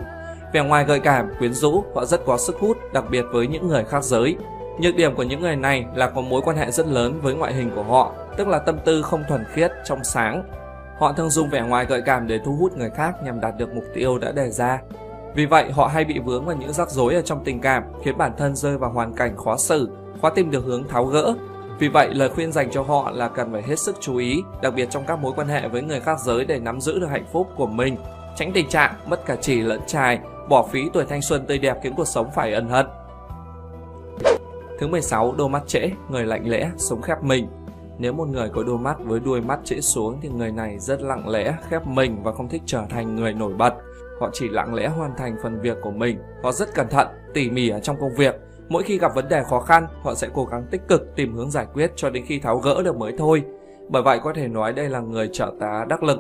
Vẻ 0.53 0.63
ngoài 0.65 0.85
gợi 0.85 1.01
cảm, 1.01 1.31
quyến 1.39 1.55
rũ, 1.55 1.85
họ 1.95 2.05
rất 2.05 2.21
có 2.27 2.39
sức 2.39 2.57
hút, 2.61 2.77
đặc 2.93 3.05
biệt 3.11 3.25
với 3.33 3.47
những 3.47 3.69
người 3.69 3.85
khác 3.85 4.05
giới. 4.05 4.37
Nhược 4.79 4.97
điểm 4.97 5.15
của 5.15 5.23
những 5.23 5.41
người 5.41 5.57
này 5.57 5.87
là 5.95 6.11
có 6.11 6.21
mối 6.21 6.43
quan 6.45 6.57
hệ 6.57 6.71
rất 6.71 6.87
lớn 6.87 7.21
với 7.23 7.35
ngoại 7.35 7.55
hình 7.55 7.71
của 7.75 7.83
họ, 7.83 8.13
tức 8.37 8.49
là 8.49 8.59
tâm 8.59 8.79
tư 8.85 9.03
không 9.03 9.25
thuần 9.29 9.45
khiết, 9.53 9.73
trong 9.85 10.05
sáng. 10.05 10.43
Họ 10.99 11.13
thường 11.13 11.31
dùng 11.31 11.51
vẻ 11.51 11.61
ngoài 11.61 11.85
gợi 11.85 12.03
cảm 12.07 12.27
để 12.27 12.39
thu 12.45 12.57
hút 12.57 12.77
người 12.77 12.91
khác 12.91 13.15
nhằm 13.25 13.41
đạt 13.41 13.55
được 13.59 13.75
mục 13.75 13.85
tiêu 13.95 14.19
đã 14.19 14.33
đề 14.33 14.51
ra. 14.51 14.81
Vì 15.35 15.47
vậy, 15.47 15.71
họ 15.71 15.87
hay 15.87 16.05
bị 16.05 16.19
vướng 16.19 16.45
vào 16.45 16.57
những 16.57 16.73
rắc 16.73 16.91
rối 16.91 17.15
ở 17.15 17.23
trong 17.23 17.45
tình 17.45 17.61
cảm, 17.61 17.83
khiến 18.05 18.19
bản 18.19 18.33
thân 18.39 18.57
rơi 18.57 18.79
vào 18.79 18.91
hoàn 18.91 19.15
cảnh 19.15 19.37
khó 19.37 19.57
xử, 19.57 19.89
khó 20.23 20.31
tìm 20.31 20.51
được 20.51 20.65
hướng 20.65 20.89
tháo 20.89 21.05
gỡ. 21.05 21.35
Vì 21.79 21.89
vậy, 21.89 22.15
lời 22.15 22.29
khuyên 22.29 22.53
dành 22.53 22.71
cho 22.71 22.83
họ 22.83 23.11
là 23.11 23.29
cần 23.29 23.53
phải 23.53 23.63
hết 23.63 23.79
sức 23.79 23.97
chú 24.01 24.17
ý, 24.17 24.43
đặc 24.63 24.75
biệt 24.75 24.91
trong 24.91 25.05
các 25.07 25.19
mối 25.19 25.33
quan 25.37 25.49
hệ 25.49 25.69
với 25.69 25.83
người 25.83 26.01
khác 26.01 26.21
giới 26.21 26.45
để 26.45 26.59
nắm 26.59 26.81
giữ 26.81 26.99
được 26.99 27.09
hạnh 27.11 27.27
phúc 27.33 27.49
của 27.57 27.67
mình, 27.67 27.97
tránh 28.37 28.53
tình 28.53 28.69
trạng 28.69 28.95
mất 29.07 29.27
cả 29.27 29.37
chỉ 29.41 29.61
lẫn 29.61 29.81
trai, 29.87 30.19
bỏ 30.49 30.63
phí 30.63 30.91
tuổi 30.93 31.05
thanh 31.09 31.23
xuân 31.23 31.47
tươi 31.47 31.59
đẹp 31.59 31.77
khiến 31.83 31.95
cuộc 31.97 32.09
sống 32.09 32.31
phải 32.35 32.53
ân 32.53 32.69
hận. 32.69 32.87
Thứ 34.79 34.89
16, 34.89 35.35
đôi 35.39 35.49
mắt 35.49 35.63
trễ, 35.67 35.91
người 36.11 36.25
lạnh 36.25 36.49
lẽ, 36.49 36.71
sống 36.77 37.03
khép 37.03 37.23
mình. 37.23 37.47
Nếu 37.99 38.13
một 38.13 38.29
người 38.29 38.49
có 38.49 38.63
đôi 38.63 38.79
mắt 38.79 38.97
với 39.05 39.21
đuôi 39.21 39.41
mắt 39.41 39.59
trễ 39.65 39.81
xuống 39.81 40.19
thì 40.21 40.29
người 40.29 40.53
này 40.53 40.79
rất 40.79 41.03
lặng 41.03 41.29
lẽ, 41.29 41.55
khép 41.69 41.87
mình 41.87 42.23
và 42.23 42.33
không 42.33 42.49
thích 42.49 42.63
trở 42.67 42.83
thành 42.91 43.17
người 43.17 43.33
nổi 43.33 43.53
bật. 43.55 43.75
Họ 44.21 44.31
chỉ 44.33 44.49
lặng 44.49 44.75
lẽ 44.75 44.89
hoàn 44.89 45.17
thành 45.17 45.37
phần 45.43 45.61
việc 45.61 45.77
của 45.83 45.91
mình. 45.91 46.19
Họ 46.43 46.53
rất 46.53 46.75
cẩn 46.75 46.89
thận, 46.89 47.09
tỉ 47.35 47.51
mỉ 47.51 47.69
ở 47.69 47.81
trong 47.81 47.97
công 48.01 48.15
việc. 48.17 48.35
Mỗi 48.69 48.83
khi 48.83 48.99
gặp 48.99 49.15
vấn 49.15 49.29
đề 49.29 49.43
khó 49.51 49.61
khăn, 49.61 49.87
họ 50.03 50.15
sẽ 50.15 50.29
cố 50.35 50.45
gắng 50.45 50.67
tích 50.71 50.83
cực 50.89 51.17
tìm 51.17 51.37
hướng 51.37 51.51
giải 51.51 51.67
quyết 51.75 51.93
cho 51.97 52.11
đến 52.11 52.25
khi 52.27 52.39
tháo 52.39 52.59
gỡ 52.59 52.83
được 52.83 52.97
mới 52.97 53.15
thôi. 53.19 53.43
Bởi 53.89 54.03
vậy 54.03 54.21
có 54.23 54.33
thể 54.33 54.49
nói 54.49 54.73
đây 54.73 54.89
là 54.89 55.01
người 55.01 55.29
trợ 55.33 55.53
tá 55.61 55.87
đắc 55.89 56.03
lực. 56.03 56.19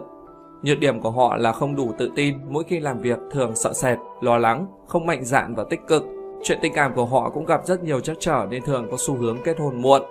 Nhược 0.62 0.78
điểm 0.78 1.02
của 1.02 1.10
họ 1.10 1.36
là 1.36 1.52
không 1.52 1.76
đủ 1.76 1.92
tự 1.98 2.10
tin, 2.16 2.34
mỗi 2.48 2.64
khi 2.68 2.80
làm 2.80 3.00
việc 3.00 3.18
thường 3.30 3.56
sợ 3.56 3.72
sệt, 3.72 3.98
lo 4.20 4.38
lắng, 4.38 4.66
không 4.86 5.06
mạnh 5.06 5.24
dạn 5.24 5.54
và 5.54 5.64
tích 5.70 5.80
cực. 5.88 6.02
Chuyện 6.42 6.58
tình 6.62 6.72
cảm 6.74 6.94
của 6.94 7.04
họ 7.04 7.30
cũng 7.30 7.44
gặp 7.44 7.66
rất 7.66 7.82
nhiều 7.82 8.00
trắc 8.00 8.16
trở 8.20 8.46
nên 8.50 8.62
thường 8.62 8.88
có 8.90 8.96
xu 9.00 9.16
hướng 9.16 9.38
kết 9.44 9.58
hôn 9.58 9.82
muộn. 9.82 10.02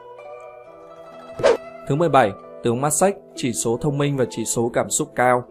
Thứ 1.87 1.95
17, 1.95 2.31
tướng 2.63 2.81
mắt 2.81 2.93
sách, 2.93 3.15
chỉ 3.35 3.53
số 3.53 3.77
thông 3.81 3.97
minh 3.97 4.17
và 4.17 4.25
chỉ 4.29 4.45
số 4.45 4.71
cảm 4.73 4.89
xúc 4.89 5.11
cao. 5.15 5.43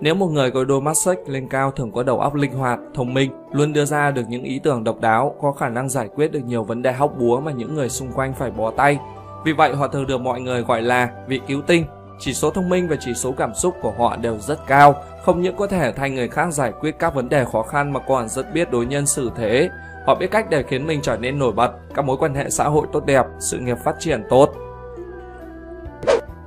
Nếu 0.00 0.14
một 0.14 0.26
người 0.26 0.50
có 0.50 0.64
đôi 0.64 0.80
mắt 0.80 0.96
sách 0.96 1.18
lên 1.26 1.48
cao 1.48 1.70
thường 1.70 1.92
có 1.92 2.02
đầu 2.02 2.20
óc 2.20 2.34
linh 2.34 2.52
hoạt, 2.52 2.78
thông 2.94 3.14
minh, 3.14 3.30
luôn 3.52 3.72
đưa 3.72 3.84
ra 3.84 4.10
được 4.10 4.22
những 4.28 4.42
ý 4.42 4.58
tưởng 4.58 4.84
độc 4.84 5.00
đáo, 5.00 5.34
có 5.40 5.52
khả 5.52 5.68
năng 5.68 5.88
giải 5.88 6.08
quyết 6.14 6.32
được 6.32 6.44
nhiều 6.46 6.64
vấn 6.64 6.82
đề 6.82 6.92
hóc 6.92 7.12
búa 7.18 7.40
mà 7.40 7.52
những 7.52 7.74
người 7.74 7.88
xung 7.88 8.12
quanh 8.12 8.34
phải 8.34 8.50
bó 8.50 8.70
tay. 8.70 8.98
Vì 9.44 9.52
vậy 9.52 9.74
họ 9.74 9.88
thường 9.88 10.06
được 10.06 10.20
mọi 10.20 10.40
người 10.40 10.62
gọi 10.62 10.82
là 10.82 11.10
vị 11.28 11.40
cứu 11.46 11.62
tinh. 11.62 11.84
Chỉ 12.18 12.34
số 12.34 12.50
thông 12.50 12.68
minh 12.68 12.88
và 12.88 12.96
chỉ 13.00 13.14
số 13.14 13.32
cảm 13.32 13.54
xúc 13.54 13.74
của 13.82 13.92
họ 13.98 14.16
đều 14.16 14.38
rất 14.38 14.66
cao, 14.66 14.94
không 15.22 15.42
những 15.42 15.56
có 15.56 15.66
thể 15.66 15.92
thay 15.92 16.10
người 16.10 16.28
khác 16.28 16.52
giải 16.52 16.72
quyết 16.80 16.98
các 16.98 17.14
vấn 17.14 17.28
đề 17.28 17.44
khó 17.44 17.62
khăn 17.62 17.92
mà 17.92 18.00
còn 18.00 18.28
rất 18.28 18.54
biết 18.54 18.70
đối 18.70 18.86
nhân 18.86 19.06
xử 19.06 19.30
thế. 19.36 19.68
Họ 20.06 20.14
biết 20.14 20.30
cách 20.30 20.46
để 20.50 20.62
khiến 20.62 20.86
mình 20.86 21.00
trở 21.02 21.16
nên 21.16 21.38
nổi 21.38 21.52
bật, 21.52 21.70
các 21.94 22.04
mối 22.04 22.16
quan 22.16 22.34
hệ 22.34 22.50
xã 22.50 22.64
hội 22.64 22.86
tốt 22.92 23.06
đẹp, 23.06 23.26
sự 23.38 23.58
nghiệp 23.58 23.78
phát 23.84 23.94
triển 23.98 24.24
tốt. 24.30 24.54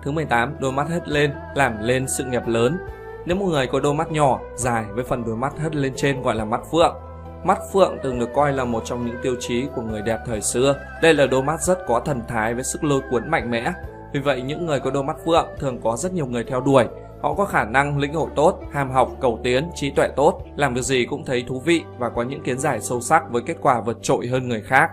Thứ 0.03 0.11
18, 0.11 0.55
đôi 0.59 0.71
mắt 0.71 0.89
hất 0.89 1.09
lên, 1.09 1.33
làm 1.55 1.83
lên 1.83 2.05
sự 2.07 2.23
nghiệp 2.23 2.47
lớn. 2.47 2.77
Nếu 3.25 3.37
một 3.37 3.45
người 3.45 3.67
có 3.67 3.79
đôi 3.79 3.93
mắt 3.93 4.11
nhỏ, 4.11 4.39
dài 4.55 4.85
với 4.93 5.03
phần 5.03 5.23
đôi 5.25 5.35
mắt 5.35 5.53
hất 5.59 5.75
lên 5.75 5.93
trên 5.95 6.21
gọi 6.21 6.35
là 6.35 6.45
mắt 6.45 6.61
phượng. 6.71 6.95
Mắt 7.43 7.57
phượng 7.73 7.97
từng 8.03 8.19
được 8.19 8.29
coi 8.35 8.53
là 8.53 8.65
một 8.65 8.85
trong 8.85 9.05
những 9.05 9.15
tiêu 9.23 9.35
chí 9.39 9.65
của 9.75 9.81
người 9.81 10.01
đẹp 10.01 10.19
thời 10.25 10.41
xưa. 10.41 10.75
Đây 11.01 11.13
là 11.13 11.27
đôi 11.27 11.43
mắt 11.43 11.61
rất 11.61 11.77
có 11.87 11.99
thần 11.99 12.21
thái 12.27 12.53
với 12.53 12.63
sức 12.63 12.83
lôi 12.83 13.01
cuốn 13.11 13.29
mạnh 13.29 13.51
mẽ. 13.51 13.71
Vì 14.13 14.19
vậy 14.19 14.41
những 14.41 14.65
người 14.65 14.79
có 14.79 14.91
đôi 14.91 15.03
mắt 15.03 15.17
phượng 15.25 15.47
thường 15.59 15.81
có 15.83 15.97
rất 15.97 16.13
nhiều 16.13 16.25
người 16.25 16.43
theo 16.43 16.61
đuổi. 16.61 16.85
Họ 17.21 17.33
có 17.33 17.45
khả 17.45 17.65
năng 17.65 17.97
lĩnh 17.97 18.13
hội 18.13 18.29
tốt, 18.35 18.59
ham 18.71 18.91
học, 18.91 19.11
cầu 19.21 19.39
tiến, 19.43 19.69
trí 19.75 19.89
tuệ 19.89 20.07
tốt, 20.15 20.41
làm 20.55 20.73
việc 20.73 20.81
gì 20.81 21.05
cũng 21.05 21.25
thấy 21.25 21.43
thú 21.47 21.59
vị 21.59 21.83
và 21.97 22.09
có 22.09 22.23
những 22.23 22.43
kiến 22.43 22.59
giải 22.59 22.81
sâu 22.81 23.01
sắc 23.01 23.23
với 23.31 23.41
kết 23.45 23.57
quả 23.61 23.81
vượt 23.81 23.97
trội 24.01 24.27
hơn 24.27 24.49
người 24.49 24.61
khác. 24.61 24.89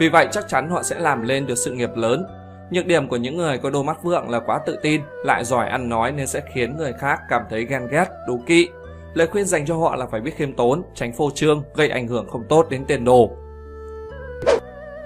Vì 0.00 0.08
vậy 0.08 0.28
chắc 0.32 0.48
chắn 0.48 0.70
họ 0.70 0.82
sẽ 0.82 0.98
làm 0.98 1.22
lên 1.22 1.46
được 1.46 1.58
sự 1.58 1.72
nghiệp 1.72 1.90
lớn, 1.94 2.26
Nhược 2.70 2.86
điểm 2.86 3.08
của 3.08 3.16
những 3.16 3.36
người 3.36 3.58
có 3.58 3.70
đôi 3.70 3.84
mắt 3.84 4.02
vượng 4.02 4.30
là 4.30 4.40
quá 4.40 4.60
tự 4.66 4.78
tin, 4.82 5.00
lại 5.24 5.44
giỏi 5.44 5.68
ăn 5.68 5.88
nói 5.88 6.12
nên 6.12 6.26
sẽ 6.26 6.40
khiến 6.54 6.76
người 6.76 6.92
khác 6.92 7.20
cảm 7.28 7.42
thấy 7.50 7.64
ghen 7.64 7.88
ghét, 7.90 8.06
đố 8.28 8.38
kỵ. 8.46 8.68
Lời 9.14 9.26
khuyên 9.26 9.46
dành 9.46 9.66
cho 9.66 9.76
họ 9.76 9.96
là 9.96 10.06
phải 10.06 10.20
biết 10.20 10.36
khiêm 10.36 10.52
tốn, 10.52 10.82
tránh 10.94 11.12
phô 11.12 11.30
trương, 11.34 11.62
gây 11.74 11.88
ảnh 11.88 12.08
hưởng 12.08 12.28
không 12.28 12.44
tốt 12.48 12.66
đến 12.70 12.84
tiền 12.84 13.04
đồ. 13.04 13.30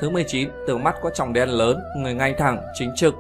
Thứ 0.01 0.11
19, 0.11 0.49
tường 0.67 0.83
mắt 0.85 0.95
có 1.03 1.11
tròng 1.11 1.33
đen 1.33 1.49
lớn, 1.49 1.81
người 1.97 2.15
ngay 2.15 2.35
thẳng, 2.39 2.63
chính 2.75 2.91
trực. 2.97 3.15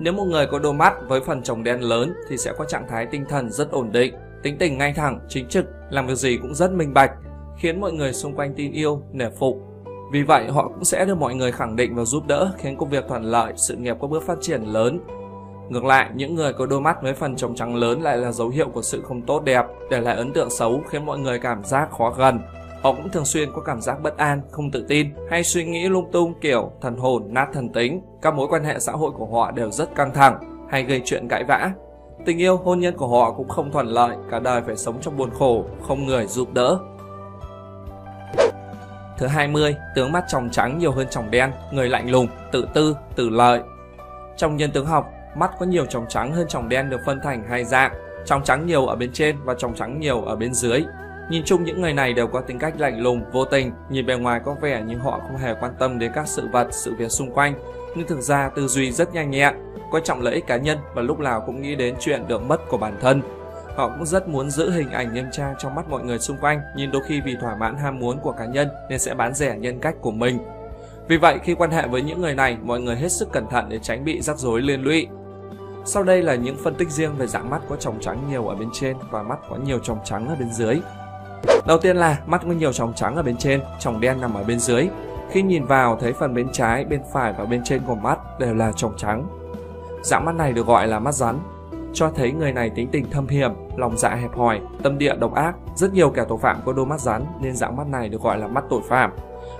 Nếu 0.00 0.12
một 0.12 0.24
người 0.24 0.46
có 0.46 0.58
đôi 0.58 0.74
mắt 0.74 0.94
với 1.08 1.20
phần 1.20 1.42
tròng 1.42 1.64
đen 1.64 1.80
lớn 1.80 2.14
thì 2.28 2.36
sẽ 2.36 2.52
có 2.58 2.64
trạng 2.64 2.86
thái 2.88 3.06
tinh 3.06 3.24
thần 3.28 3.50
rất 3.50 3.70
ổn 3.70 3.92
định, 3.92 4.14
tính 4.42 4.56
tình 4.58 4.78
ngay 4.78 4.92
thẳng, 4.92 5.20
chính 5.28 5.48
trực, 5.48 5.64
làm 5.90 6.06
việc 6.06 6.14
gì 6.14 6.38
cũng 6.42 6.54
rất 6.54 6.72
minh 6.72 6.94
bạch, 6.94 7.10
khiến 7.58 7.80
mọi 7.80 7.92
người 7.92 8.12
xung 8.12 8.34
quanh 8.34 8.54
tin 8.54 8.72
yêu, 8.72 9.02
nể 9.12 9.30
phục, 9.38 9.68
vì 10.12 10.22
vậy 10.22 10.48
họ 10.48 10.68
cũng 10.68 10.84
sẽ 10.84 11.04
được 11.04 11.18
mọi 11.18 11.34
người 11.34 11.52
khẳng 11.52 11.76
định 11.76 11.94
và 11.94 12.04
giúp 12.04 12.26
đỡ 12.26 12.52
khiến 12.58 12.76
công 12.76 12.90
việc 12.90 13.04
thuận 13.08 13.22
lợi, 13.22 13.52
sự 13.56 13.76
nghiệp 13.76 13.96
có 14.00 14.08
bước 14.08 14.22
phát 14.22 14.38
triển 14.40 14.62
lớn. 14.62 15.00
Ngược 15.68 15.84
lại, 15.84 16.10
những 16.14 16.34
người 16.34 16.52
có 16.52 16.66
đôi 16.66 16.80
mắt 16.80 17.02
với 17.02 17.14
phần 17.14 17.36
trồng 17.36 17.54
trắng 17.54 17.76
lớn 17.76 18.02
lại 18.02 18.16
là 18.16 18.32
dấu 18.32 18.48
hiệu 18.48 18.68
của 18.68 18.82
sự 18.82 19.02
không 19.02 19.22
tốt 19.22 19.44
đẹp, 19.44 19.66
để 19.90 20.00
lại 20.00 20.16
ấn 20.16 20.32
tượng 20.32 20.50
xấu 20.50 20.82
khiến 20.88 21.06
mọi 21.06 21.18
người 21.18 21.38
cảm 21.38 21.64
giác 21.64 21.90
khó 21.90 22.10
gần. 22.10 22.40
Họ 22.82 22.92
cũng 22.92 23.10
thường 23.10 23.24
xuyên 23.24 23.52
có 23.52 23.60
cảm 23.60 23.80
giác 23.80 24.02
bất 24.02 24.16
an, 24.16 24.40
không 24.50 24.70
tự 24.70 24.84
tin 24.88 25.14
hay 25.30 25.44
suy 25.44 25.64
nghĩ 25.64 25.88
lung 25.88 26.12
tung 26.12 26.34
kiểu 26.40 26.72
thần 26.80 26.96
hồn, 26.96 27.22
nát 27.28 27.48
thần 27.52 27.68
tính. 27.68 28.00
Các 28.22 28.34
mối 28.34 28.48
quan 28.50 28.64
hệ 28.64 28.78
xã 28.78 28.92
hội 28.92 29.10
của 29.10 29.26
họ 29.26 29.50
đều 29.50 29.70
rất 29.70 29.94
căng 29.94 30.14
thẳng 30.14 30.66
hay 30.70 30.82
gây 30.82 31.02
chuyện 31.04 31.28
cãi 31.28 31.44
vã. 31.48 31.70
Tình 32.26 32.38
yêu, 32.38 32.56
hôn 32.56 32.80
nhân 32.80 32.96
của 32.96 33.08
họ 33.08 33.32
cũng 33.32 33.48
không 33.48 33.72
thuận 33.72 33.86
lợi, 33.86 34.16
cả 34.30 34.38
đời 34.38 34.62
phải 34.66 34.76
sống 34.76 34.98
trong 35.00 35.16
buồn 35.16 35.30
khổ, 35.38 35.64
không 35.88 36.06
người 36.06 36.26
giúp 36.26 36.54
đỡ. 36.54 36.78
Thứ 39.18 39.26
20, 39.26 39.76
tướng 39.94 40.12
mắt 40.12 40.24
tròng 40.28 40.50
trắng 40.50 40.78
nhiều 40.78 40.92
hơn 40.92 41.06
tròng 41.10 41.30
đen, 41.30 41.52
người 41.72 41.88
lạnh 41.88 42.10
lùng, 42.10 42.28
tự 42.52 42.68
tư, 42.74 42.96
tự 43.16 43.28
lợi. 43.28 43.60
Trong 44.36 44.56
nhân 44.56 44.70
tướng 44.70 44.86
học, 44.86 45.10
mắt 45.36 45.50
có 45.58 45.66
nhiều 45.66 45.86
tròng 45.86 46.06
trắng 46.08 46.32
hơn 46.32 46.48
tròng 46.48 46.68
đen 46.68 46.90
được 46.90 47.00
phân 47.06 47.20
thành 47.22 47.44
hai 47.48 47.64
dạng, 47.64 47.92
tròng 48.24 48.44
trắng 48.44 48.66
nhiều 48.66 48.86
ở 48.86 48.96
bên 48.96 49.10
trên 49.12 49.36
và 49.44 49.54
tròng 49.58 49.74
trắng 49.74 50.00
nhiều 50.00 50.22
ở 50.22 50.36
bên 50.36 50.54
dưới. 50.54 50.84
Nhìn 51.30 51.42
chung 51.44 51.64
những 51.64 51.80
người 51.80 51.92
này 51.92 52.12
đều 52.12 52.26
có 52.26 52.40
tính 52.40 52.58
cách 52.58 52.74
lạnh 52.78 53.00
lùng, 53.00 53.22
vô 53.32 53.44
tình, 53.44 53.72
nhìn 53.90 54.06
bề 54.06 54.14
ngoài 54.14 54.40
có 54.44 54.56
vẻ 54.60 54.82
như 54.86 54.96
họ 54.96 55.20
không 55.26 55.36
hề 55.36 55.54
quan 55.60 55.72
tâm 55.78 55.98
đến 55.98 56.12
các 56.14 56.28
sự 56.28 56.48
vật, 56.52 56.68
sự 56.70 56.94
việc 56.94 57.10
xung 57.10 57.30
quanh, 57.30 57.54
nhưng 57.96 58.06
thực 58.06 58.20
ra 58.20 58.48
tư 58.48 58.68
duy 58.68 58.92
rất 58.92 59.14
nhanh 59.14 59.30
nhẹn, 59.30 59.54
coi 59.92 60.00
trọng 60.04 60.22
lợi 60.22 60.34
ích 60.34 60.46
cá 60.46 60.56
nhân 60.56 60.78
và 60.94 61.02
lúc 61.02 61.20
nào 61.20 61.42
cũng 61.46 61.62
nghĩ 61.62 61.74
đến 61.74 61.94
chuyện 62.00 62.28
được 62.28 62.42
mất 62.42 62.60
của 62.68 62.78
bản 62.78 62.96
thân. 63.00 63.22
Họ 63.76 63.88
cũng 63.88 64.06
rất 64.06 64.28
muốn 64.28 64.50
giữ 64.50 64.70
hình 64.70 64.90
ảnh 64.90 65.14
nghiêm 65.14 65.26
trang 65.32 65.54
trong 65.58 65.74
mắt 65.74 65.88
mọi 65.90 66.02
người 66.02 66.18
xung 66.18 66.36
quanh, 66.36 66.60
nhưng 66.76 66.90
đôi 66.90 67.02
khi 67.06 67.20
vì 67.20 67.36
thỏa 67.40 67.56
mãn 67.56 67.76
ham 67.76 67.98
muốn 67.98 68.18
của 68.18 68.32
cá 68.32 68.44
nhân 68.44 68.68
nên 68.88 68.98
sẽ 68.98 69.14
bán 69.14 69.34
rẻ 69.34 69.56
nhân 69.58 69.80
cách 69.80 69.94
của 70.00 70.10
mình. 70.10 70.38
Vì 71.08 71.16
vậy, 71.16 71.38
khi 71.42 71.54
quan 71.54 71.70
hệ 71.70 71.88
với 71.88 72.02
những 72.02 72.20
người 72.20 72.34
này, 72.34 72.56
mọi 72.62 72.80
người 72.80 72.96
hết 72.96 73.12
sức 73.12 73.32
cẩn 73.32 73.48
thận 73.48 73.68
để 73.68 73.78
tránh 73.78 74.04
bị 74.04 74.20
rắc 74.20 74.38
rối 74.38 74.62
liên 74.62 74.82
lụy. 74.82 75.06
Sau 75.84 76.02
đây 76.02 76.22
là 76.22 76.34
những 76.34 76.56
phân 76.64 76.74
tích 76.74 76.90
riêng 76.90 77.16
về 77.18 77.26
dạng 77.26 77.50
mắt 77.50 77.62
có 77.68 77.76
tròng 77.76 78.00
trắng 78.00 78.24
nhiều 78.30 78.48
ở 78.48 78.54
bên 78.54 78.68
trên 78.72 78.96
và 79.10 79.22
mắt 79.22 79.38
có 79.50 79.56
nhiều 79.56 79.78
tròng 79.78 79.98
trắng 80.04 80.28
ở 80.28 80.34
bên 80.38 80.52
dưới. 80.52 80.80
Đầu 81.66 81.78
tiên 81.78 81.96
là 81.96 82.18
mắt 82.26 82.42
có 82.44 82.52
nhiều 82.52 82.72
tròng 82.72 82.92
trắng 82.94 83.16
ở 83.16 83.22
bên 83.22 83.36
trên, 83.36 83.60
tròng 83.78 84.00
đen 84.00 84.20
nằm 84.20 84.34
ở 84.34 84.44
bên 84.44 84.58
dưới. 84.58 84.88
Khi 85.30 85.42
nhìn 85.42 85.64
vào 85.64 85.96
thấy 86.00 86.12
phần 86.12 86.34
bên 86.34 86.48
trái, 86.52 86.84
bên 86.84 87.00
phải 87.12 87.32
và 87.38 87.44
bên 87.44 87.60
trên 87.64 87.82
của 87.86 87.94
mắt 87.94 88.18
đều 88.38 88.54
là 88.54 88.72
tròng 88.72 88.96
trắng. 88.96 89.26
Dạng 90.02 90.24
mắt 90.24 90.34
này 90.34 90.52
được 90.52 90.66
gọi 90.66 90.86
là 90.86 90.98
mắt 90.98 91.14
rắn 91.14 91.38
cho 91.92 92.10
thấy 92.10 92.32
người 92.32 92.52
này 92.52 92.70
tính 92.70 92.88
tình 92.92 93.10
thâm 93.10 93.28
hiểm, 93.28 93.50
lòng 93.76 93.98
dạ 93.98 94.14
hẹp 94.14 94.36
hòi, 94.36 94.60
tâm 94.82 94.98
địa 94.98 95.16
độc 95.16 95.34
ác. 95.34 95.54
Rất 95.74 95.92
nhiều 95.92 96.10
kẻ 96.10 96.24
tội 96.28 96.38
phạm 96.38 96.56
có 96.64 96.72
đôi 96.72 96.86
mắt 96.86 97.00
rắn 97.00 97.24
nên 97.40 97.56
dạng 97.56 97.76
mắt 97.76 97.86
này 97.86 98.08
được 98.08 98.22
gọi 98.22 98.38
là 98.38 98.46
mắt 98.46 98.64
tội 98.70 98.80
phạm. 98.88 99.10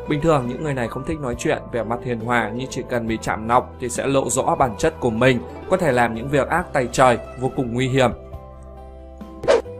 Bình 0.08 0.20
thường 0.20 0.44
những 0.48 0.64
người 0.64 0.74
này 0.74 0.88
không 0.88 1.04
thích 1.04 1.18
nói 1.20 1.34
chuyện, 1.38 1.62
về 1.72 1.84
mặt 1.84 1.98
hiền 2.04 2.20
hòa 2.20 2.50
nhưng 2.54 2.66
chỉ 2.70 2.82
cần 2.90 3.06
bị 3.06 3.18
chạm 3.22 3.48
nọc 3.48 3.72
thì 3.80 3.88
sẽ 3.88 4.06
lộ 4.06 4.30
rõ 4.30 4.54
bản 4.54 4.74
chất 4.78 4.94
của 5.00 5.10
mình, 5.10 5.40
có 5.70 5.76
thể 5.76 5.92
làm 5.92 6.14
những 6.14 6.28
việc 6.28 6.48
ác 6.48 6.72
tay 6.72 6.88
trời, 6.92 7.18
vô 7.40 7.50
cùng 7.56 7.74
nguy 7.74 7.88
hiểm. 7.88 8.10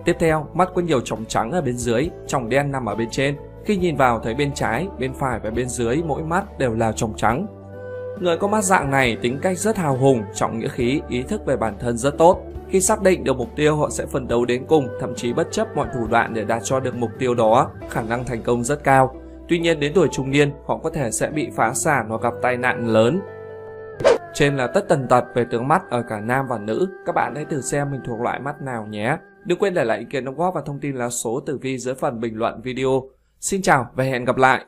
Tiếp 0.08 0.16
theo, 0.18 0.46
mắt 0.54 0.68
có 0.74 0.82
nhiều 0.82 1.00
tròng 1.00 1.24
trắng 1.24 1.50
ở 1.50 1.62
bên 1.62 1.76
dưới, 1.76 2.08
tròng 2.26 2.48
đen 2.48 2.72
nằm 2.72 2.86
ở 2.86 2.94
bên 2.94 3.08
trên. 3.10 3.36
Khi 3.64 3.76
nhìn 3.76 3.96
vào 3.96 4.20
thấy 4.20 4.34
bên 4.34 4.52
trái, 4.54 4.88
bên 4.98 5.14
phải 5.14 5.40
và 5.42 5.50
bên 5.50 5.68
dưới 5.68 6.02
mỗi 6.06 6.22
mắt 6.22 6.58
đều 6.58 6.74
là 6.74 6.92
tròng 6.92 7.16
trắng. 7.16 7.46
Người 8.20 8.36
có 8.36 8.48
mắt 8.48 8.64
dạng 8.64 8.90
này 8.90 9.16
tính 9.22 9.38
cách 9.42 9.58
rất 9.58 9.76
hào 9.76 9.96
hùng, 9.96 10.22
trọng 10.34 10.58
nghĩa 10.58 10.68
khí, 10.68 11.00
ý 11.08 11.22
thức 11.22 11.46
về 11.46 11.56
bản 11.56 11.78
thân 11.78 11.98
rất 11.98 12.18
tốt. 12.18 12.40
Khi 12.68 12.80
xác 12.80 13.02
định 13.02 13.24
được 13.24 13.36
mục 13.36 13.48
tiêu 13.56 13.76
họ 13.76 13.90
sẽ 13.90 14.06
phấn 14.06 14.28
đấu 14.28 14.44
đến 14.44 14.64
cùng, 14.68 14.88
thậm 15.00 15.14
chí 15.14 15.32
bất 15.32 15.52
chấp 15.52 15.76
mọi 15.76 15.86
thủ 15.94 16.06
đoạn 16.06 16.34
để 16.34 16.44
đạt 16.44 16.62
cho 16.64 16.80
được 16.80 16.96
mục 16.96 17.10
tiêu 17.18 17.34
đó, 17.34 17.70
khả 17.90 18.02
năng 18.02 18.24
thành 18.24 18.42
công 18.42 18.64
rất 18.64 18.84
cao. 18.84 19.14
Tuy 19.48 19.58
nhiên 19.58 19.80
đến 19.80 19.92
tuổi 19.94 20.08
trung 20.12 20.30
niên, 20.30 20.52
họ 20.66 20.78
có 20.78 20.90
thể 20.90 21.10
sẽ 21.10 21.30
bị 21.30 21.50
phá 21.56 21.72
sản 21.74 22.06
hoặc 22.08 22.22
gặp 22.22 22.34
tai 22.42 22.56
nạn 22.56 22.86
lớn. 22.86 23.20
Trên 24.34 24.56
là 24.56 24.66
tất 24.66 24.88
tần 24.88 25.08
tật 25.08 25.24
về 25.34 25.44
tướng 25.50 25.68
mắt 25.68 25.90
ở 25.90 26.02
cả 26.02 26.20
nam 26.20 26.46
và 26.48 26.58
nữ. 26.58 26.88
Các 27.06 27.14
bạn 27.14 27.34
hãy 27.34 27.44
thử 27.44 27.60
xem 27.60 27.90
mình 27.90 28.00
thuộc 28.06 28.20
loại 28.20 28.40
mắt 28.40 28.62
nào 28.62 28.86
nhé. 28.86 29.16
Đừng 29.48 29.58
quên 29.58 29.74
để 29.74 29.84
lại 29.84 29.98
ý 29.98 30.04
kiến 30.10 30.24
đóng 30.24 30.36
góp 30.36 30.54
và 30.54 30.62
thông 30.66 30.80
tin 30.80 30.96
là 30.96 31.10
số 31.10 31.40
tử 31.40 31.58
vi 31.58 31.78
dưới 31.78 31.94
phần 31.94 32.20
bình 32.20 32.36
luận 32.36 32.60
video. 32.62 33.10
Xin 33.40 33.62
chào 33.62 33.86
và 33.94 34.04
hẹn 34.04 34.24
gặp 34.24 34.36
lại! 34.36 34.64